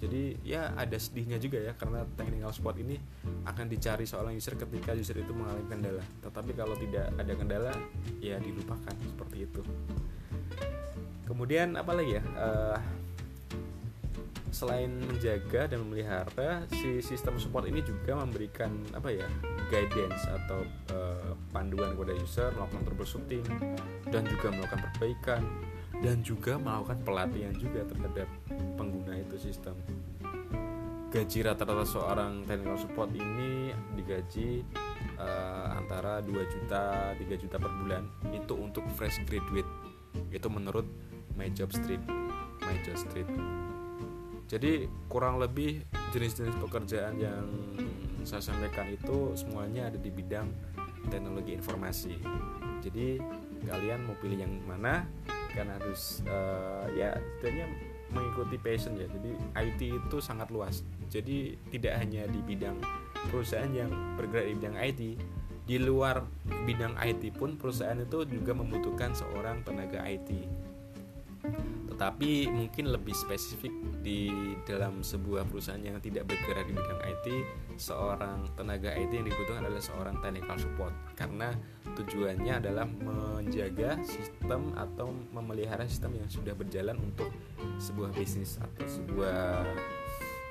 Jadi 0.00 0.40
ya 0.48 0.72
ada 0.72 0.96
sedihnya 0.96 1.36
juga 1.36 1.60
ya 1.60 1.76
karena 1.76 2.08
technical 2.16 2.52
support 2.56 2.80
ini 2.80 2.96
akan 3.44 3.68
dicari 3.68 4.08
seorang 4.08 4.32
user 4.32 4.56
ketika 4.56 4.96
user 4.96 5.20
itu 5.20 5.36
mengalami 5.36 5.64
kendala. 5.68 6.04
Tetapi 6.24 6.50
kalau 6.56 6.72
tidak 6.80 7.12
ada 7.20 7.32
kendala 7.36 7.72
ya 8.24 8.40
dilupakan 8.40 8.96
seperti 9.12 9.44
itu. 9.44 9.60
Kemudian 11.28 11.76
apa 11.76 11.92
lagi 11.92 12.16
ya? 12.16 12.24
Uh, 12.36 12.76
selain 14.54 14.86
menjaga 15.10 15.66
dan 15.66 15.82
memelihara 15.82 16.62
si 16.70 17.02
sistem 17.02 17.34
support 17.42 17.66
ini 17.66 17.82
juga 17.82 18.14
memberikan 18.22 18.70
apa 18.94 19.10
ya 19.10 19.26
guidance 19.66 20.30
atau 20.30 20.62
uh, 20.94 21.34
panduan 21.50 21.98
kepada 21.98 22.14
user 22.14 22.54
melakukan 22.54 22.82
troubleshooting 22.86 23.44
dan 24.14 24.22
juga 24.30 24.54
melakukan 24.54 24.80
perbaikan 24.88 25.42
dan 25.98 26.22
juga 26.22 26.54
melakukan 26.54 27.02
pelatihan 27.02 27.54
juga 27.58 27.82
terhadap 27.82 28.28
pengguna 28.78 29.18
itu 29.18 29.36
sistem. 29.42 29.74
Gaji 31.10 31.46
rata-rata 31.46 31.86
seorang 31.86 32.42
technical 32.46 32.78
support 32.78 33.10
ini 33.14 33.74
digaji 33.94 34.66
uh, 35.18 35.78
antara 35.78 36.22
2 36.22 36.30
juta 36.30 37.14
3 37.14 37.42
juta 37.42 37.56
per 37.58 37.72
bulan 37.82 38.06
itu 38.30 38.54
untuk 38.54 38.86
fresh 38.94 39.18
graduate. 39.26 39.70
Itu 40.30 40.46
menurut 40.46 40.86
my 41.34 41.50
job 41.50 41.70
street. 41.70 42.02
My 42.62 42.74
job 42.82 42.98
street 42.98 43.30
jadi 44.44 44.86
kurang 45.08 45.40
lebih 45.40 45.82
jenis-jenis 46.12 46.56
pekerjaan 46.60 47.16
yang 47.16 47.48
saya 48.24 48.40
sampaikan 48.40 48.88
itu 48.92 49.32
semuanya 49.36 49.88
ada 49.88 49.98
di 50.00 50.08
bidang 50.12 50.48
teknologi 51.08 51.56
informasi. 51.56 52.16
Jadi 52.84 53.20
kalian 53.64 54.04
mau 54.04 54.16
pilih 54.20 54.44
yang 54.44 54.54
mana 54.68 55.08
kan 55.54 55.70
harus 55.70 56.20
uh, 56.28 56.88
ya 56.92 57.14
setidaknya 57.40 57.66
mengikuti 58.12 58.56
passion 58.60 58.96
ya. 59.00 59.08
Jadi 59.08 59.32
IT 59.56 59.80
itu 60.04 60.16
sangat 60.20 60.52
luas. 60.52 60.84
Jadi 61.08 61.56
tidak 61.72 62.00
hanya 62.00 62.28
di 62.28 62.40
bidang 62.44 62.76
perusahaan 63.32 63.72
yang 63.72 63.90
bergerak 64.20 64.44
di 64.48 64.54
bidang 64.60 64.76
IT 64.76 65.00
di 65.64 65.76
luar 65.80 66.20
bidang 66.68 66.92
IT 67.00 67.40
pun 67.40 67.56
perusahaan 67.56 67.96
itu 67.96 68.28
juga 68.28 68.52
membutuhkan 68.52 69.16
seorang 69.16 69.64
tenaga 69.64 70.04
IT 70.04 70.44
tetapi 71.94 72.50
mungkin 72.50 72.90
lebih 72.90 73.14
spesifik 73.14 73.70
di 74.02 74.26
dalam 74.66 75.06
sebuah 75.06 75.46
perusahaan 75.46 75.78
yang 75.78 76.02
tidak 76.02 76.26
bergerak 76.26 76.66
di 76.66 76.74
bidang 76.74 77.00
IT 77.06 77.26
seorang 77.78 78.50
tenaga 78.58 78.90
IT 78.98 79.14
yang 79.14 79.30
dibutuhkan 79.30 79.62
adalah 79.62 79.78
seorang 79.78 80.18
technical 80.18 80.58
support. 80.58 80.90
Karena 81.14 81.54
tujuannya 81.94 82.58
adalah 82.58 82.82
menjaga 82.90 84.02
sistem 84.02 84.74
atau 84.74 85.14
memelihara 85.30 85.86
sistem 85.86 86.18
yang 86.18 86.26
sudah 86.26 86.50
berjalan 86.58 86.98
untuk 86.98 87.30
sebuah 87.78 88.10
bisnis 88.18 88.58
atau 88.58 88.82
sebuah 88.90 89.62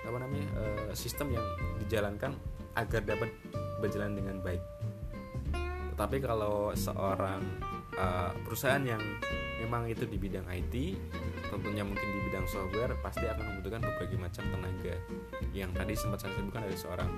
apa 0.07 0.17
namanya 0.23 0.47
uh, 0.55 0.95
sistem 0.95 1.35
yang 1.35 1.43
dijalankan 1.83 2.39
agar 2.79 3.03
dapat 3.03 3.35
berjalan 3.83 4.15
dengan 4.15 4.39
baik. 4.39 4.63
Tetapi 5.91 6.23
kalau 6.23 6.71
seorang 6.71 7.43
uh, 7.97 8.31
perusahaan 8.45 8.81
yang 8.81 9.01
memang 9.61 9.87
itu 9.87 10.03
di 10.03 10.17
bidang 10.19 10.45
IT 10.49 10.97
tentunya 11.53 11.85
mungkin 11.85 12.03
di 12.03 12.19
bidang 12.29 12.49
software 12.49 12.97
pasti 13.05 13.29
akan 13.29 13.45
membutuhkan 13.53 13.81
berbagai 13.85 14.17
macam 14.17 14.43
tenaga. 14.49 14.95
Yang 15.53 15.71
tadi 15.77 15.93
sempat 15.93 16.19
saya 16.25 16.33
sebutkan 16.33 16.65
dari 16.65 16.77
seorang 16.77 17.09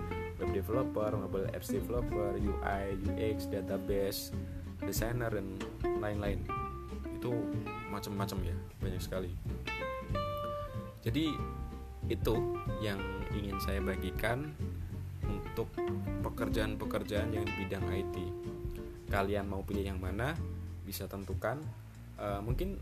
web 0.43 0.51
developer, 0.51 1.09
mobile 1.15 1.47
apps 1.55 1.71
developer, 1.71 2.35
UI, 2.35 2.99
UX, 3.07 3.47
database, 3.47 4.35
designer 4.83 5.31
dan 5.31 5.55
lain-lain. 6.03 6.43
Itu 7.15 7.31
macam-macam 7.87 8.37
ya 8.43 8.55
banyak 8.83 9.01
sekali. 9.01 9.31
Jadi 10.99 11.31
itu 12.11 12.35
yang 12.83 12.99
ingin 13.33 13.57
saya 13.63 13.79
bagikan 13.79 14.51
untuk 15.25 15.71
pekerjaan-pekerjaan 16.21 17.33
yang 17.33 17.47
di 17.47 17.53
bidang 17.65 17.85
IT 17.89 18.15
kalian 19.09 19.45
mau 19.47 19.61
pilih 19.61 19.85
yang 19.85 20.01
mana 20.01 20.33
bisa 20.85 21.09
tentukan 21.09 21.59
uh, 22.21 22.39
mungkin 22.45 22.77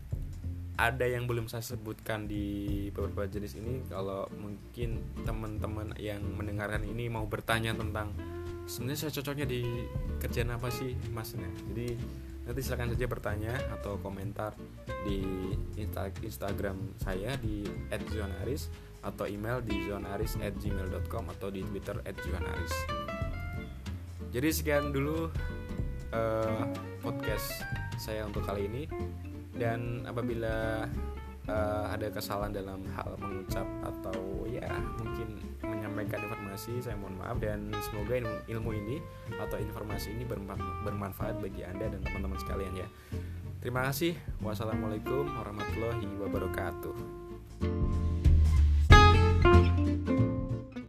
ada 0.74 1.06
yang 1.06 1.30
belum 1.30 1.46
saya 1.46 1.62
sebutkan 1.62 2.26
di 2.26 2.90
beberapa 2.90 3.30
jenis 3.30 3.54
ini 3.62 3.86
kalau 3.86 4.26
mungkin 4.34 5.00
teman-teman 5.22 5.94
yang 6.02 6.18
mendengarkan 6.34 6.82
ini 6.82 7.06
mau 7.06 7.24
bertanya 7.30 7.72
tentang 7.78 8.10
sebenarnya 8.66 9.06
saya 9.06 9.12
cocoknya 9.22 9.46
di 9.46 9.62
kerjaan 10.18 10.50
apa 10.50 10.68
sih 10.74 10.98
masnya 11.14 11.46
jadi 11.70 11.94
nanti 12.44 12.60
silahkan 12.60 12.92
saja 12.92 13.06
bertanya 13.08 13.54
atau 13.80 13.96
komentar 14.02 14.52
di 15.06 15.24
Insta 15.80 16.12
Instagram 16.20 16.76
saya 17.00 17.38
di 17.40 17.64
@zonaris 18.12 18.68
atau 19.04 19.24
email 19.28 19.64
di 19.64 19.88
zonaris@gmail.com 19.88 21.24
atau 21.36 21.48
di 21.48 21.64
Twitter 21.64 21.96
@zonaris. 22.04 22.74
Jadi 24.32 24.48
sekian 24.52 24.92
dulu 24.92 25.30
uh, 26.12 26.62
podcast 27.00 27.64
saya 27.96 28.26
untuk 28.26 28.44
kali 28.44 28.66
ini. 28.66 28.82
Dan 29.54 30.02
apabila 30.02 30.86
uh, 31.46 31.84
ada 31.94 32.10
kesalahan 32.10 32.50
dalam 32.50 32.82
hal 32.98 33.14
mengucap 33.22 33.66
atau 33.86 34.46
ya 34.50 34.66
mungkin 34.98 35.38
menyampaikan 35.62 36.26
informasi 36.26 36.82
saya 36.82 36.98
mohon 36.98 37.16
maaf. 37.18 37.38
Dan 37.38 37.70
semoga 37.90 38.18
ilmu, 38.18 38.34
ilmu 38.50 38.70
ini 38.74 38.96
atau 39.38 39.56
informasi 39.60 40.14
ini 40.14 40.26
bermanfaat 40.84 41.38
bagi 41.38 41.62
anda 41.62 41.86
dan 41.86 42.00
teman-teman 42.02 42.38
sekalian 42.42 42.74
ya. 42.74 42.88
Terima 43.62 43.88
kasih. 43.88 44.18
Wassalamualaikum 44.44 45.24
warahmatullahi 45.40 46.04
wabarakatuh 46.20 47.24